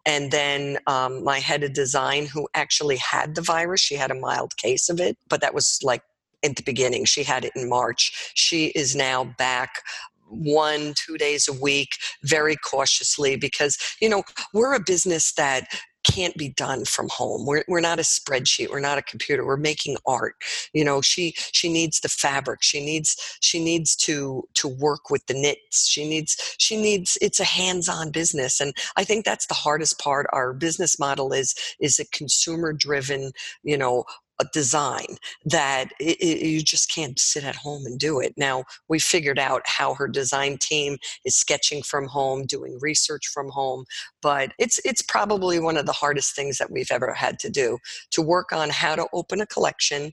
and 0.06 0.30
then 0.30 0.78
um, 0.86 1.22
my 1.24 1.40
head 1.40 1.62
of 1.62 1.72
design 1.72 2.26
who 2.26 2.48
actually 2.54 2.96
had 2.96 3.34
the 3.34 3.42
virus 3.42 3.80
she 3.80 3.96
had 3.96 4.10
a 4.10 4.14
mild 4.14 4.56
case 4.56 4.88
of 4.88 5.00
it 5.00 5.16
but 5.28 5.40
that 5.40 5.54
was 5.54 5.78
like 5.82 6.02
in 6.46 6.54
the 6.54 6.62
beginning. 6.62 7.04
She 7.04 7.24
had 7.24 7.44
it 7.44 7.52
in 7.56 7.68
march. 7.68 8.32
She 8.34 8.66
is 8.68 8.94
now 8.94 9.24
back 9.38 9.82
one 10.28 10.94
two 10.96 11.16
days 11.16 11.46
a 11.46 11.52
week 11.52 11.90
very 12.24 12.56
cautiously 12.56 13.36
because 13.36 13.78
you 14.00 14.08
know 14.08 14.24
we're 14.52 14.74
a 14.74 14.80
business 14.80 15.32
that 15.34 15.68
can't 16.06 16.36
be 16.36 16.48
done 16.48 16.84
from 16.84 17.08
home. 17.10 17.44
We're, 17.46 17.64
we're 17.68 17.80
not 17.80 17.98
a 17.98 18.02
spreadsheet. 18.02 18.70
We're 18.70 18.80
not 18.80 18.98
a 18.98 19.02
computer. 19.02 19.44
We're 19.44 19.56
making 19.56 19.96
art. 20.06 20.36
You 20.72 20.84
know, 20.84 21.00
she 21.00 21.34
she 21.52 21.72
needs 21.72 22.00
the 22.00 22.08
fabric. 22.08 22.62
She 22.62 22.84
needs 22.84 23.16
she 23.40 23.62
needs 23.62 23.96
to 23.96 24.44
to 24.54 24.68
work 24.68 25.10
with 25.10 25.26
the 25.26 25.34
knits. 25.34 25.88
She 25.88 26.08
needs 26.08 26.36
she 26.58 26.80
needs 26.80 27.18
it's 27.20 27.40
a 27.40 27.44
hands-on 27.44 28.10
business. 28.10 28.60
And 28.60 28.74
I 28.96 29.04
think 29.04 29.24
that's 29.24 29.46
the 29.46 29.54
hardest 29.54 29.98
part. 29.98 30.26
Our 30.32 30.52
business 30.52 30.98
model 30.98 31.32
is 31.32 31.54
is 31.80 31.98
a 31.98 32.06
consumer 32.06 32.72
driven, 32.72 33.32
you 33.62 33.76
know, 33.76 34.04
a 34.40 34.46
design 34.53 35.16
that 35.44 35.87
it, 35.99 36.18
it, 36.20 36.46
you 36.46 36.62
just 36.62 36.92
can't 36.92 37.18
sit 37.18 37.44
at 37.44 37.57
home 37.57 37.87
and 37.87 37.99
do 37.99 38.20
it. 38.20 38.35
Now, 38.37 38.64
we 38.88 38.99
figured 38.99 39.38
out 39.38 39.62
how 39.64 39.94
her 39.94 40.09
design 40.09 40.59
team 40.59 40.99
is 41.25 41.37
sketching 41.37 41.83
from 41.83 42.07
home, 42.07 42.46
doing 42.46 42.79
research 42.81 43.29
from 43.29 43.49
home, 43.51 43.85
but 44.22 44.53
it's 44.59 44.79
it's 44.85 45.03
probably 45.03 45.59
one 45.59 45.77
of 45.77 45.87
the 45.87 45.92
hardest 45.92 46.35
things 46.35 46.59
that 46.59 46.70
we've 46.70 46.90
ever 46.90 47.12
had 47.12 47.38
to 47.40 47.51
do 47.51 47.79
to 48.11 48.22
work 48.22 48.53
on 48.53 48.70
how 48.70 48.94
to 48.94 49.07
open 49.12 49.40
a 49.40 49.46
collection 49.46 50.12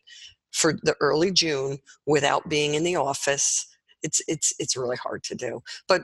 for 0.51 0.73
the 0.83 0.95
early 1.01 1.31
June 1.31 1.79
without 2.05 2.47
being 2.49 2.75
in 2.75 2.83
the 2.83 2.95
office. 2.95 3.67
It's 4.03 4.21
it's 4.27 4.53
it's 4.59 4.77
really 4.77 4.97
hard 4.97 5.23
to 5.23 5.35
do. 5.35 5.61
But 5.87 6.03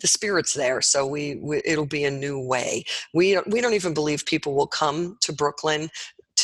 the 0.00 0.08
spirit's 0.08 0.54
there 0.54 0.80
so 0.80 1.06
we, 1.06 1.36
we, 1.36 1.62
it'll 1.64 1.86
be 1.86 2.04
a 2.04 2.10
new 2.10 2.40
way 2.40 2.84
we 3.12 3.38
we 3.46 3.60
don't 3.60 3.74
even 3.74 3.94
believe 3.94 4.26
people 4.26 4.54
will 4.54 4.66
come 4.66 5.16
to 5.20 5.32
brooklyn 5.32 5.88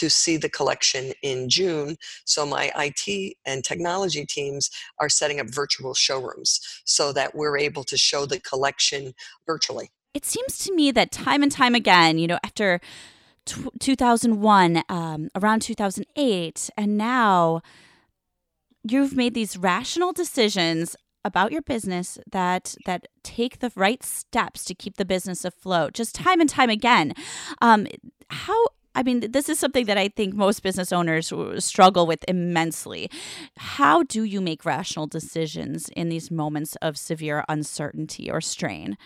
to 0.01 0.09
see 0.09 0.39
the 0.39 0.49
collection 0.49 1.13
in 1.23 1.51
June. 1.51 1.99
So 2.25 2.47
my 2.47 2.73
IT 2.75 3.37
and 3.45 3.63
technology 3.63 4.25
teams 4.25 4.71
are 4.99 5.11
setting 5.11 5.41
up 5.41 5.49
virtual 5.51 5.93
showrooms 5.93 6.59
so 6.85 7.13
that 7.13 7.35
we're 7.35 7.59
able 7.59 7.85
to 7.85 7.99
show 7.99 8.25
the 8.25 8.41
collection 8.41 9.13
virtually. 9.47 9.91
It 10.15 10.25
seems 10.25 10.57
to 10.61 10.75
me 10.75 10.91
that 10.93 11.13
time 11.13 11.43
and 11.43 11.53
time 11.53 11.75
again, 11.75 12.19
you 12.19 12.27
know, 12.27 12.39
after 12.43 12.81
t- 13.45 13.69
2001, 13.79 14.83
um, 14.89 15.29
around 15.35 15.61
2008, 15.61 16.71
and 16.79 16.97
now 16.97 17.61
you've 18.83 19.15
made 19.15 19.35
these 19.35 19.59
rational 19.59 20.15
decisions 20.15 20.97
about 21.23 21.53
your 21.53 21.61
business 21.61 22.19
that 22.33 22.75
that 22.87 23.07
take 23.23 23.59
the 23.59 23.71
right 23.77 24.03
steps 24.03 24.65
to 24.65 24.75
keep 24.75 24.97
the 24.97 25.05
business 25.05 25.45
afloat 25.45 25.93
just 25.93 26.15
time 26.15 26.41
and 26.41 26.49
time 26.49 26.71
again 26.71 27.13
um, 27.61 27.87
how 28.31 28.65
I 28.95 29.03
mean, 29.03 29.31
this 29.31 29.49
is 29.49 29.59
something 29.59 29.87
that 29.87 29.97
I 29.99 30.09
think 30.09 30.35
most 30.35 30.63
business 30.63 30.93
owners 30.93 31.33
struggle 31.59 32.07
with 32.07 32.25
immensely. 32.27 33.11
How 33.57 34.03
do 34.03 34.25
you 34.25 34.41
make 34.41 34.65
rational 34.65 35.07
decisions 35.07 35.89
in 35.91 36.09
these 36.09 36.31
moments 36.31 36.77
of 36.83 36.99
severe 36.99 37.45
uncertainty 37.49 38.31
or 38.31 38.41
strain? 38.41 38.99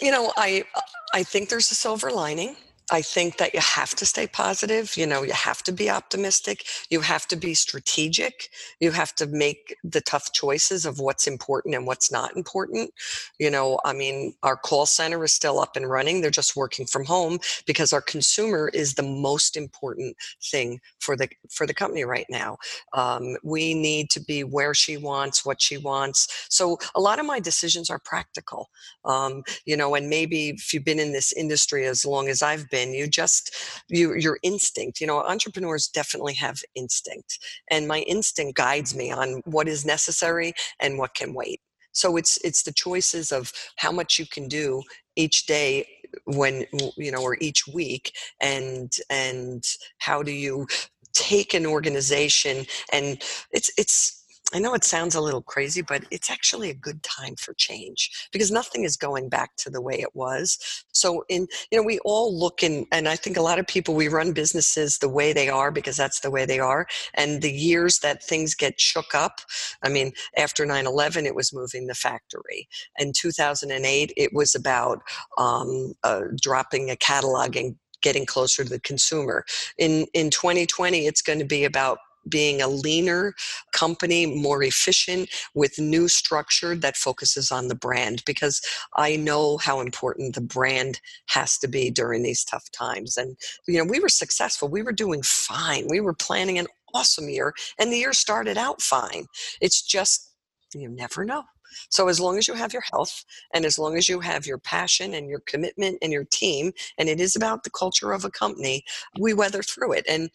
You 0.00 0.10
know, 0.10 0.32
I 0.36 0.64
I 1.12 1.22
think 1.22 1.48
there's 1.48 1.70
a 1.70 1.74
silver 1.74 2.10
lining. 2.10 2.56
I 2.90 3.02
think 3.02 3.38
that 3.38 3.52
you 3.52 3.60
have 3.60 3.96
to 3.96 4.06
stay 4.06 4.28
positive. 4.28 4.96
You 4.96 5.06
know, 5.06 5.22
you 5.22 5.32
have 5.32 5.62
to 5.64 5.72
be 5.72 5.90
optimistic. 5.90 6.64
You 6.88 7.00
have 7.00 7.26
to 7.28 7.36
be 7.36 7.52
strategic. 7.52 8.48
You 8.78 8.92
have 8.92 9.12
to 9.16 9.26
make 9.26 9.74
the 9.82 10.00
tough 10.00 10.32
choices 10.32 10.86
of 10.86 11.00
what's 11.00 11.26
important 11.26 11.74
and 11.74 11.84
what's 11.84 12.12
not 12.12 12.36
important. 12.36 12.92
You 13.40 13.50
know, 13.50 13.80
I 13.84 13.92
mean, 13.92 14.34
our 14.44 14.56
call 14.56 14.86
center 14.86 15.24
is 15.24 15.32
still 15.32 15.58
up 15.58 15.74
and 15.74 15.90
running. 15.90 16.20
They're 16.20 16.30
just 16.30 16.54
working 16.54 16.86
from 16.86 17.04
home 17.04 17.40
because 17.66 17.92
our 17.92 18.00
consumer 18.00 18.70
is 18.72 18.94
the 18.94 19.02
most 19.02 19.56
important 19.56 20.16
thing 20.40 20.78
for 21.00 21.16
the 21.16 21.28
for 21.50 21.66
the 21.66 21.74
company 21.74 22.04
right 22.04 22.26
now. 22.30 22.56
Um, 22.92 23.36
we 23.42 23.74
need 23.74 24.10
to 24.10 24.20
be 24.20 24.44
where 24.44 24.74
she 24.74 24.96
wants, 24.96 25.44
what 25.44 25.60
she 25.60 25.76
wants. 25.76 26.46
So 26.48 26.78
a 26.94 27.00
lot 27.00 27.18
of 27.18 27.26
my 27.26 27.40
decisions 27.40 27.90
are 27.90 27.98
practical. 27.98 28.68
Um, 29.04 29.42
you 29.64 29.76
know, 29.76 29.96
and 29.96 30.08
maybe 30.08 30.50
if 30.50 30.72
you've 30.72 30.84
been 30.84 31.00
in 31.00 31.12
this 31.12 31.32
industry 31.32 31.86
as 31.86 32.04
long 32.04 32.28
as 32.28 32.42
I've 32.42 32.68
been 32.70 32.75
been 32.76 32.94
you 33.00 33.06
just 33.22 33.44
you 33.88 34.14
your 34.26 34.38
instinct 34.42 35.00
you 35.00 35.06
know 35.06 35.18
entrepreneurs 35.34 35.88
definitely 36.00 36.34
have 36.34 36.58
instinct 36.74 37.38
and 37.70 37.88
my 37.88 38.00
instinct 38.00 38.56
guides 38.56 38.94
me 38.94 39.10
on 39.10 39.40
what 39.44 39.68
is 39.68 39.84
necessary 39.84 40.52
and 40.80 40.98
what 40.98 41.14
can 41.14 41.34
wait. 41.34 41.60
So 41.92 42.16
it's 42.16 42.38
it's 42.44 42.62
the 42.62 42.72
choices 42.72 43.32
of 43.32 43.52
how 43.76 43.92
much 43.92 44.18
you 44.18 44.26
can 44.26 44.48
do 44.48 44.82
each 45.16 45.46
day 45.46 45.86
when 46.24 46.66
you 46.96 47.10
know 47.10 47.22
or 47.22 47.36
each 47.40 47.66
week 47.66 48.12
and 48.40 48.92
and 49.10 49.64
how 49.98 50.22
do 50.22 50.32
you 50.32 50.66
take 51.14 51.54
an 51.54 51.66
organization 51.66 52.66
and 52.92 53.22
it's 53.52 53.70
it's 53.78 54.25
I 54.54 54.60
know 54.60 54.74
it 54.74 54.84
sounds 54.84 55.16
a 55.16 55.20
little 55.20 55.42
crazy, 55.42 55.82
but 55.82 56.04
it's 56.12 56.30
actually 56.30 56.70
a 56.70 56.74
good 56.74 57.02
time 57.02 57.34
for 57.34 57.52
change 57.54 58.28
because 58.32 58.52
nothing 58.52 58.84
is 58.84 58.96
going 58.96 59.28
back 59.28 59.56
to 59.56 59.70
the 59.70 59.80
way 59.80 59.94
it 60.00 60.14
was. 60.14 60.84
So, 60.92 61.24
in 61.28 61.48
you 61.72 61.78
know, 61.78 61.84
we 61.84 61.98
all 62.04 62.38
look 62.38 62.62
in, 62.62 62.86
and 62.92 63.08
I 63.08 63.16
think 63.16 63.36
a 63.36 63.42
lot 63.42 63.58
of 63.58 63.66
people 63.66 63.94
we 63.94 64.06
run 64.06 64.32
businesses 64.32 64.98
the 64.98 65.08
way 65.08 65.32
they 65.32 65.48
are 65.48 65.72
because 65.72 65.96
that's 65.96 66.20
the 66.20 66.30
way 66.30 66.46
they 66.46 66.60
are. 66.60 66.86
And 67.14 67.42
the 67.42 67.50
years 67.50 67.98
that 68.00 68.22
things 68.22 68.54
get 68.54 68.80
shook 68.80 69.14
up, 69.14 69.40
I 69.82 69.88
mean, 69.88 70.12
after 70.36 70.64
9/11, 70.64 71.24
it 71.26 71.34
was 71.34 71.52
moving 71.52 71.88
the 71.88 71.94
factory. 71.94 72.68
In 72.98 73.12
2008, 73.12 74.12
it 74.16 74.32
was 74.32 74.54
about 74.54 75.02
um, 75.38 75.94
uh, 76.04 76.22
dropping 76.40 76.88
a 76.88 76.96
catalog 76.96 77.56
and 77.56 77.74
getting 78.00 78.26
closer 78.26 78.62
to 78.62 78.70
the 78.70 78.80
consumer. 78.80 79.44
In 79.76 80.06
in 80.14 80.30
2020, 80.30 81.06
it's 81.06 81.22
going 81.22 81.40
to 81.40 81.44
be 81.44 81.64
about 81.64 81.98
being 82.28 82.60
a 82.60 82.68
leaner 82.68 83.34
company, 83.72 84.26
more 84.26 84.62
efficient, 84.62 85.28
with 85.54 85.78
new 85.78 86.08
structure 86.08 86.74
that 86.76 86.96
focuses 86.96 87.50
on 87.50 87.68
the 87.68 87.74
brand 87.74 88.22
because 88.26 88.60
I 88.96 89.16
know 89.16 89.58
how 89.58 89.80
important 89.80 90.34
the 90.34 90.40
brand 90.40 91.00
has 91.28 91.58
to 91.58 91.68
be 91.68 91.90
during 91.90 92.22
these 92.22 92.44
tough 92.44 92.70
times. 92.70 93.16
And, 93.16 93.36
you 93.66 93.78
know, 93.78 93.90
we 93.90 94.00
were 94.00 94.08
successful, 94.08 94.68
we 94.68 94.82
were 94.82 94.92
doing 94.92 95.22
fine, 95.22 95.86
we 95.88 96.00
were 96.00 96.14
planning 96.14 96.58
an 96.58 96.66
awesome 96.94 97.28
year, 97.28 97.54
and 97.78 97.92
the 97.92 97.98
year 97.98 98.12
started 98.12 98.56
out 98.56 98.80
fine. 98.80 99.26
It's 99.60 99.82
just, 99.82 100.32
you 100.74 100.88
never 100.88 101.24
know. 101.24 101.44
So, 101.90 102.08
as 102.08 102.20
long 102.20 102.38
as 102.38 102.48
you 102.48 102.54
have 102.54 102.72
your 102.72 102.84
health 102.92 103.24
and 103.52 103.64
as 103.64 103.78
long 103.78 103.96
as 103.96 104.08
you 104.08 104.20
have 104.20 104.46
your 104.46 104.58
passion 104.58 105.14
and 105.14 105.28
your 105.28 105.40
commitment 105.40 105.98
and 106.02 106.12
your 106.12 106.24
team, 106.24 106.72
and 106.98 107.08
it 107.08 107.20
is 107.20 107.36
about 107.36 107.64
the 107.64 107.70
culture 107.70 108.12
of 108.12 108.24
a 108.24 108.30
company, 108.30 108.84
we 109.18 109.34
weather 109.34 109.62
through 109.62 109.92
it. 109.92 110.06
And 110.08 110.30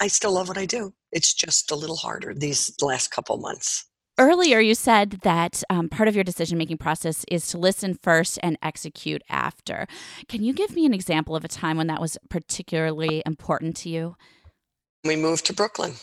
I 0.00 0.08
still 0.08 0.32
love 0.32 0.48
what 0.48 0.58
I 0.58 0.66
do. 0.66 0.92
It's 1.14 1.32
just 1.32 1.70
a 1.70 1.76
little 1.76 1.96
harder 1.96 2.34
these 2.34 2.74
last 2.82 3.10
couple 3.10 3.38
months. 3.38 3.86
Earlier, 4.18 4.60
you 4.60 4.76
said 4.76 5.20
that 5.22 5.64
um, 5.70 5.88
part 5.88 6.08
of 6.08 6.14
your 6.14 6.22
decision 6.22 6.56
making 6.56 6.78
process 6.78 7.24
is 7.28 7.48
to 7.48 7.58
listen 7.58 7.98
first 8.00 8.38
and 8.44 8.56
execute 8.62 9.22
after. 9.28 9.88
Can 10.28 10.44
you 10.44 10.52
give 10.52 10.76
me 10.76 10.86
an 10.86 10.94
example 10.94 11.34
of 11.34 11.44
a 11.44 11.48
time 11.48 11.76
when 11.76 11.88
that 11.88 12.00
was 12.00 12.16
particularly 12.28 13.22
important 13.26 13.76
to 13.78 13.88
you? 13.88 14.14
We 15.02 15.16
moved 15.16 15.46
to 15.46 15.52
Brooklyn. 15.52 15.94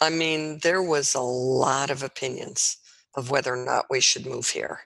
I 0.00 0.10
mean, 0.10 0.58
there 0.64 0.82
was 0.82 1.14
a 1.14 1.20
lot 1.20 1.90
of 1.90 2.02
opinions 2.02 2.78
of 3.16 3.30
whether 3.30 3.54
or 3.54 3.64
not 3.64 3.86
we 3.90 4.00
should 4.00 4.26
move 4.26 4.48
here. 4.48 4.80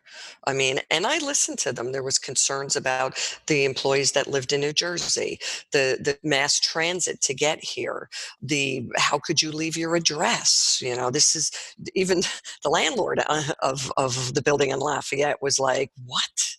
I 0.46 0.52
mean, 0.52 0.80
and 0.90 1.06
I 1.06 1.18
listened 1.18 1.58
to 1.60 1.72
them. 1.72 1.92
There 1.92 2.02
was 2.02 2.18
concerns 2.18 2.76
about 2.76 3.14
the 3.46 3.64
employees 3.64 4.12
that 4.12 4.26
lived 4.26 4.52
in 4.52 4.60
New 4.60 4.72
Jersey, 4.72 5.38
the 5.72 5.98
the 6.00 6.18
mass 6.22 6.58
transit 6.60 7.20
to 7.22 7.34
get 7.34 7.62
here, 7.62 8.08
the 8.42 8.86
how 8.96 9.18
could 9.18 9.42
you 9.42 9.52
leave 9.52 9.76
your 9.76 9.96
address? 9.96 10.80
You 10.82 10.96
know, 10.96 11.10
this 11.10 11.34
is 11.36 11.50
even 11.94 12.22
the 12.62 12.70
landlord 12.70 13.22
uh, 13.28 13.52
of 13.62 13.92
of 13.96 14.34
the 14.34 14.42
building 14.42 14.70
in 14.70 14.78
Lafayette 14.80 15.42
was 15.42 15.58
like, 15.58 15.90
"What?" 16.04 16.56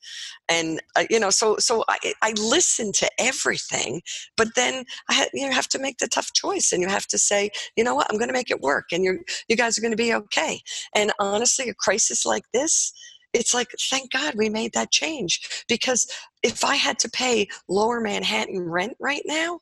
And 0.50 0.82
uh, 0.96 1.04
you 1.10 1.20
know 1.20 1.30
so 1.30 1.58
so 1.58 1.84
I, 1.88 2.14
I 2.22 2.32
listen 2.32 2.92
to 2.94 3.10
everything 3.20 4.02
but 4.36 4.56
then 4.56 4.86
i 5.10 5.14
had, 5.14 5.30
you 5.34 5.52
have 5.52 5.68
to 5.70 5.80
make 5.80 5.98
the 5.98 6.08
tough 6.08 6.34
choice 6.34 6.72
and 6.72 6.82
you 6.82 6.88
have 6.88 7.08
to 7.08 7.18
say 7.18 7.50
you 7.76 7.84
know 7.84 7.96
what? 7.96 8.08
I'm 8.10 8.18
going 8.18 8.30
to 8.30 8.34
make 8.34 8.52
it 8.52 8.62
work 8.62 8.86
and 8.92 9.04
you 9.04 9.20
you 9.48 9.56
guys 9.56 9.78
are 9.78 9.82
going 9.82 9.92
to 9.92 9.98
be 9.98 10.14
okay. 10.14 10.62
And 10.96 11.12
honestly 11.20 11.70
a 11.70 11.74
crisis 11.74 12.26
like 12.26 12.44
this 12.54 12.92
it's 13.34 13.54
like 13.54 13.68
thank 13.90 14.12
god 14.12 14.36
we 14.36 14.50
made 14.50 14.74
that 14.74 14.90
change 14.90 15.66
because 15.68 16.08
if 16.44 16.64
i 16.64 16.76
had 16.76 16.98
to 16.98 17.10
pay 17.10 17.46
lower 17.68 18.00
manhattan 18.00 18.62
rent 18.62 18.96
right 19.00 19.24
now 19.26 19.60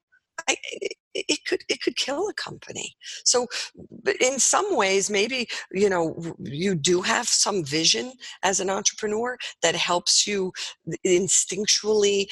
I, 0.49 0.55
it 1.15 1.45
could 1.45 1.61
it 1.69 1.81
could 1.81 1.95
kill 1.95 2.27
a 2.29 2.33
company. 2.33 2.95
So 3.23 3.47
in 4.19 4.39
some 4.39 4.75
ways 4.75 5.09
maybe 5.09 5.47
you 5.71 5.89
know 5.89 6.35
you 6.39 6.75
do 6.75 7.01
have 7.01 7.27
some 7.27 7.63
vision 7.63 8.13
as 8.43 8.59
an 8.59 8.69
entrepreneur 8.69 9.37
that 9.61 9.75
helps 9.75 10.27
you 10.27 10.51
instinctually 11.05 12.27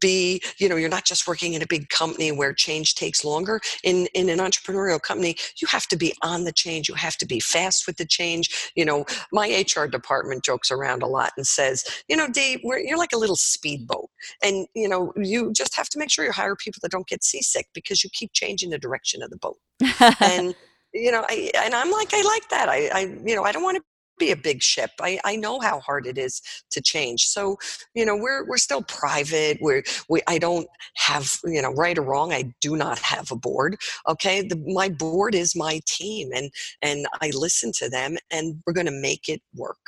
be 0.00 0.42
you 0.58 0.68
know 0.68 0.76
you're 0.76 0.88
not 0.88 1.04
just 1.04 1.26
working 1.26 1.54
in 1.54 1.62
a 1.62 1.66
big 1.66 1.88
company 1.88 2.32
where 2.32 2.52
change 2.52 2.94
takes 2.94 3.24
longer. 3.24 3.60
In 3.84 4.06
in 4.14 4.28
an 4.28 4.38
entrepreneurial 4.38 5.00
company 5.00 5.36
you 5.60 5.68
have 5.68 5.86
to 5.88 5.96
be 5.96 6.14
on 6.22 6.44
the 6.44 6.52
change. 6.52 6.88
You 6.88 6.94
have 6.94 7.16
to 7.18 7.26
be 7.26 7.40
fast 7.40 7.86
with 7.86 7.96
the 7.96 8.06
change. 8.06 8.70
You 8.74 8.84
know 8.84 9.04
my 9.32 9.64
hr 9.76 9.86
department 9.86 10.44
jokes 10.44 10.70
around 10.70 11.02
a 11.02 11.06
lot 11.06 11.32
and 11.36 11.46
says 11.46 11.84
you 12.08 12.16
know 12.16 12.28
dave 12.28 12.60
you're 12.62 12.98
like 12.98 13.12
a 13.12 13.18
little 13.18 13.36
speedboat. 13.36 14.08
And 14.42 14.66
you 14.74 14.88
know 14.88 15.12
you 15.16 15.52
just 15.52 15.76
have 15.76 15.88
to 15.90 15.98
make 15.98 16.10
sure 16.10 16.24
you 16.24 16.32
hire 16.32 16.56
people 16.56 16.80
that 16.82 16.90
don't 16.90 17.06
get 17.06 17.24
seasick 17.24 17.68
because 17.74 18.02
you 18.02 18.10
keep 18.12 18.32
changing 18.32 18.70
the 18.70 18.78
direction 18.78 19.22
of 19.22 19.30
the 19.30 19.38
boat. 19.38 19.58
And 20.20 20.54
you 20.92 21.12
know 21.12 21.24
I, 21.28 21.50
and 21.54 21.74
i'm 21.74 21.90
like 21.90 22.12
i 22.12 22.22
like 22.22 22.48
that. 22.50 22.68
I, 22.68 22.88
I 22.88 23.00
you 23.24 23.36
know 23.36 23.44
i 23.44 23.52
don't 23.52 23.62
want 23.62 23.76
to 23.76 23.82
be 24.20 24.30
a 24.30 24.36
big 24.36 24.62
ship. 24.62 24.90
I, 25.00 25.18
I 25.24 25.34
know 25.34 25.58
how 25.58 25.80
hard 25.80 26.06
it 26.06 26.16
is 26.16 26.40
to 26.70 26.80
change. 26.80 27.26
So, 27.26 27.56
you 27.94 28.06
know, 28.06 28.16
we're 28.16 28.46
we're 28.46 28.58
still 28.58 28.82
private. 28.82 29.58
We're 29.60 29.82
we 30.08 30.20
I 30.28 30.38
don't 30.38 30.68
have, 30.94 31.38
you 31.44 31.60
know, 31.60 31.72
right 31.72 31.98
or 31.98 32.02
wrong, 32.02 32.32
I 32.32 32.54
do 32.60 32.76
not 32.76 32.98
have 33.00 33.32
a 33.32 33.36
board. 33.36 33.76
Okay. 34.06 34.42
The, 34.42 34.56
my 34.72 34.88
board 34.88 35.34
is 35.34 35.56
my 35.56 35.80
team 35.86 36.30
and 36.32 36.52
and 36.82 37.06
I 37.20 37.30
listen 37.34 37.72
to 37.78 37.88
them 37.88 38.16
and 38.30 38.62
we're 38.66 38.74
gonna 38.74 38.92
make 38.92 39.28
it 39.28 39.42
work. 39.56 39.78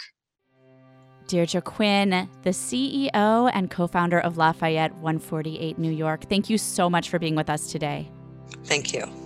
Deirdre 1.29 1.63
Quinn, 1.63 2.29
the 2.43 2.51
CEO 2.51 3.51
and 3.55 3.71
co 3.71 3.87
founder 3.87 4.21
of 4.21 4.37
Lafayette 4.37 4.95
148 4.97 5.79
New 5.79 5.91
York. 5.91 6.25
Thank 6.29 6.51
you 6.51 6.59
so 6.59 6.91
much 6.91 7.09
for 7.09 7.19
being 7.19 7.37
with 7.37 7.49
us 7.49 7.71
today. 7.71 8.11
Thank 8.65 8.93
you. 8.93 9.22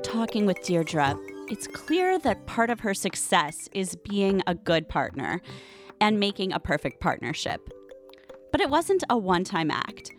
Talking 0.00 0.46
with 0.46 0.62
Deirdre, 0.62 1.18
it's 1.48 1.66
clear 1.66 2.18
that 2.20 2.46
part 2.46 2.70
of 2.70 2.80
her 2.80 2.94
success 2.94 3.68
is 3.72 3.96
being 4.08 4.42
a 4.46 4.54
good 4.54 4.88
partner 4.88 5.42
and 6.00 6.18
making 6.18 6.52
a 6.52 6.60
perfect 6.60 7.00
partnership. 7.00 7.68
But 8.50 8.60
it 8.60 8.70
wasn't 8.70 9.04
a 9.10 9.18
one 9.18 9.44
time 9.44 9.70
act. 9.70 10.12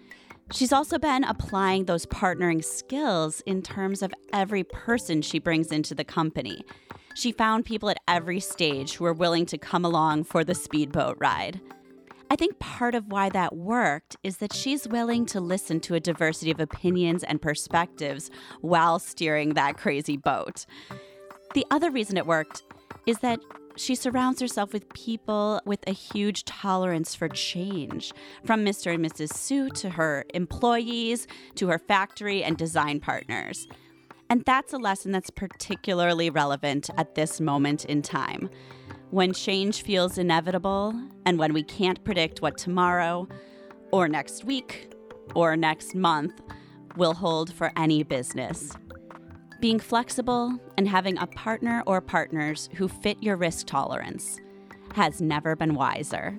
She's 0.52 0.72
also 0.72 1.00
been 1.00 1.24
applying 1.24 1.86
those 1.86 2.06
partnering 2.06 2.64
skills 2.64 3.42
in 3.48 3.62
terms 3.64 4.04
of 4.04 4.14
every 4.32 4.64
person 4.64 5.22
she 5.22 5.40
brings 5.40 5.72
into 5.72 5.96
the 5.96 6.04
company. 6.04 6.64
She 7.16 7.32
found 7.32 7.66
people 7.66 7.90
at 7.90 7.98
every 8.08 8.40
stage 8.40 8.94
who 8.94 9.06
were 9.06 9.14
willing 9.14 9.46
to 9.48 9.58
come 9.58 9.84
along 9.84 10.26
for 10.26 10.44
the 10.44 10.54
speedboat 10.54 11.18
ride. 11.20 11.60
I 12.30 12.36
think 12.36 12.58
part 12.60 12.96
of 12.96 13.08
why 13.08 13.30
that 13.30 13.56
worked 13.56 14.18
is 14.24 14.38
that 14.38 14.54
she's 14.54 14.88
willing 14.88 15.26
to 15.28 15.40
listen 15.40 15.80
to 15.82 15.96
a 15.96 16.00
diversity 16.00 16.52
of 16.52 16.60
opinions 16.60 17.24
and 17.24 17.42
perspectives 17.42 18.32
while 18.62 18.98
steering 19.00 19.54
that 19.54 19.78
crazy 19.78 20.18
boat. 20.18 20.66
The 21.54 21.66
other 21.70 21.92
reason 21.92 22.18
it 22.18 22.26
worked 22.26 22.64
is 23.06 23.20
that 23.20 23.40
she 23.78 23.94
surrounds 23.94 24.42
herself 24.42 24.74
with 24.74 24.92
people 24.94 25.62
with 25.66 25.82
a 25.86 25.92
huge 25.92 26.46
tolerance 26.46 27.14
for 27.14 27.30
change, 27.30 28.14
from 28.44 28.66
Mr. 28.66 28.94
and 28.94 29.06
Mrs. 29.06 29.34
Sue 29.34 29.70
to 29.72 29.92
her 29.92 30.26
employees 30.34 31.28
to 31.56 31.68
her 31.68 31.78
factory 31.78 32.44
and 32.44 32.58
design 32.58 33.00
partners. 33.00 33.68
And 34.30 34.44
that's 34.46 34.74
a 34.74 34.78
lesson 34.78 35.12
that's 35.12 35.30
particularly 35.30 36.30
relevant 36.30 36.90
at 36.98 37.16
this 37.16 37.40
moment 37.40 37.86
in 37.86 38.02
time 38.02 38.50
when 39.16 39.32
change 39.32 39.82
feels 39.82 40.18
inevitable 40.18 40.94
and 41.26 41.40
when 41.40 41.54
we 41.54 41.64
can't 41.64 42.04
predict 42.04 42.42
what 42.42 42.58
tomorrow 42.58 43.26
or 43.94 44.10
next 44.10 44.44
week 44.44 44.92
or 45.34 45.56
next 45.56 45.96
month 45.96 46.42
will 46.98 47.14
hold 47.14 47.54
for 47.54 47.72
any 47.78 48.04
business. 48.04 48.74
Being 49.62 49.80
flexible 49.80 50.60
and 50.78 50.86
having 50.86 51.18
a 51.18 51.28
partner 51.28 51.82
or 51.88 52.02
partners 52.02 52.68
who 52.76 52.90
fit 52.90 53.16
your 53.24 53.38
risk 53.38 53.68
tolerance 53.68 54.38
has 54.96 55.22
never 55.22 55.56
been 55.56 55.76
wiser. 55.76 56.32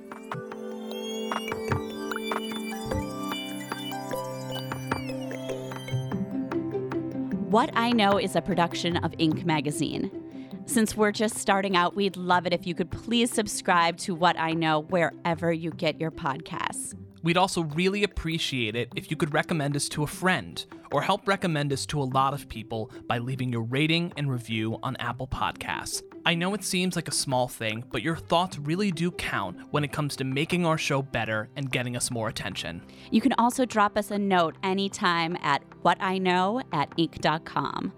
What 7.49 7.71
I 7.73 7.93
Know 7.93 8.19
is 8.19 8.37
a 8.37 8.43
production 8.43 8.99
of 8.99 9.13
Inc. 9.13 9.47
magazine. 9.47 10.26
Since 10.67 10.97
we're 10.97 11.13
just 11.13 11.39
starting 11.39 11.77
out, 11.77 11.95
we'd 11.95 12.17
love 12.17 12.45
it 12.45 12.53
if 12.53 12.67
you 12.67 12.75
could 12.75 12.91
please 12.91 13.31
subscribe 13.31 13.97
to 13.99 14.17
What 14.17 14.39
I 14.39 14.53
Know 14.53 14.83
wherever 14.83 15.53
you 15.53 15.71
get 15.71 16.01
your 16.01 16.11
podcasts. 16.11 16.93
We'd 17.23 17.37
also 17.37 17.63
really 17.63 18.03
appreciate 18.03 18.75
it 18.75 18.91
if 18.97 19.11
you 19.11 19.17
could 19.17 19.33
recommend 19.33 19.77
us 19.77 19.89
to 19.91 20.03
a 20.03 20.07
friend 20.09 20.65
or 20.93 21.03
help 21.03 21.27
recommend 21.27 21.73
us 21.73 21.87
to 21.87 22.01
a 22.01 22.05
lot 22.05 22.35
of 22.35 22.49
people 22.49 22.91
by 23.07 23.19
leaving 23.19 23.53
your 23.53 23.63
rating 23.63 24.13
and 24.17 24.31
review 24.31 24.79
on 24.83 24.97
Apple 24.97 25.29
Podcasts. 25.29 26.03
I 26.25 26.35
know 26.35 26.53
it 26.55 26.65
seems 26.65 26.97
like 26.97 27.09
a 27.09 27.13
small 27.13 27.47
thing, 27.47 27.85
but 27.93 28.03
your 28.03 28.17
thoughts 28.17 28.59
really 28.59 28.91
do 28.91 29.13
count 29.13 29.57
when 29.71 29.85
it 29.85 29.93
comes 29.93 30.17
to 30.17 30.25
making 30.25 30.67
our 30.67 30.79
show 30.79 31.01
better 31.01 31.49
and 31.55 31.71
getting 31.71 31.97
us 31.97 32.11
more 32.11 32.29
attention. 32.29 32.83
You 33.13 33.21
can 33.21 33.33
also 33.39 33.65
drop 33.65 33.97
us 33.97 34.11
a 34.11 34.19
note 34.19 34.57
anytime 34.65 35.37
at 35.43 35.63
whatiknow 35.85 36.65
at 36.73 36.91
inc.com. 36.97 37.93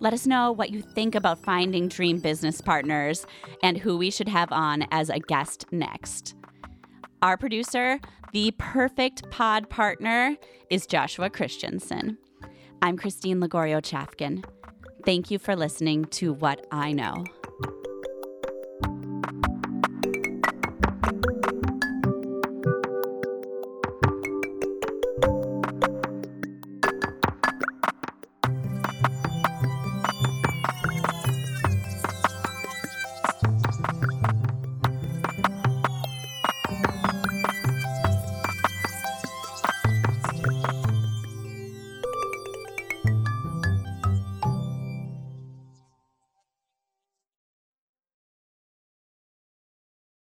Let 0.00 0.12
us 0.12 0.26
know 0.26 0.52
what 0.52 0.70
you 0.70 0.80
think 0.80 1.16
about 1.16 1.42
finding 1.42 1.88
dream 1.88 2.20
business 2.20 2.60
partners 2.60 3.26
and 3.64 3.76
who 3.76 3.96
we 3.98 4.10
should 4.10 4.28
have 4.28 4.52
on 4.52 4.86
as 4.92 5.10
a 5.10 5.18
guest 5.18 5.66
next. 5.72 6.34
Our 7.20 7.36
producer, 7.36 7.98
the 8.32 8.52
perfect 8.58 9.28
pod 9.30 9.68
partner, 9.68 10.36
is 10.70 10.86
Joshua 10.86 11.30
Christensen. 11.30 12.16
I'm 12.80 12.96
Christine 12.96 13.40
Lagorio 13.40 13.80
Chafkin. 13.80 14.44
Thank 15.04 15.32
you 15.32 15.38
for 15.40 15.56
listening 15.56 16.04
to 16.06 16.32
What 16.32 16.64
I 16.70 16.92
Know. 16.92 17.24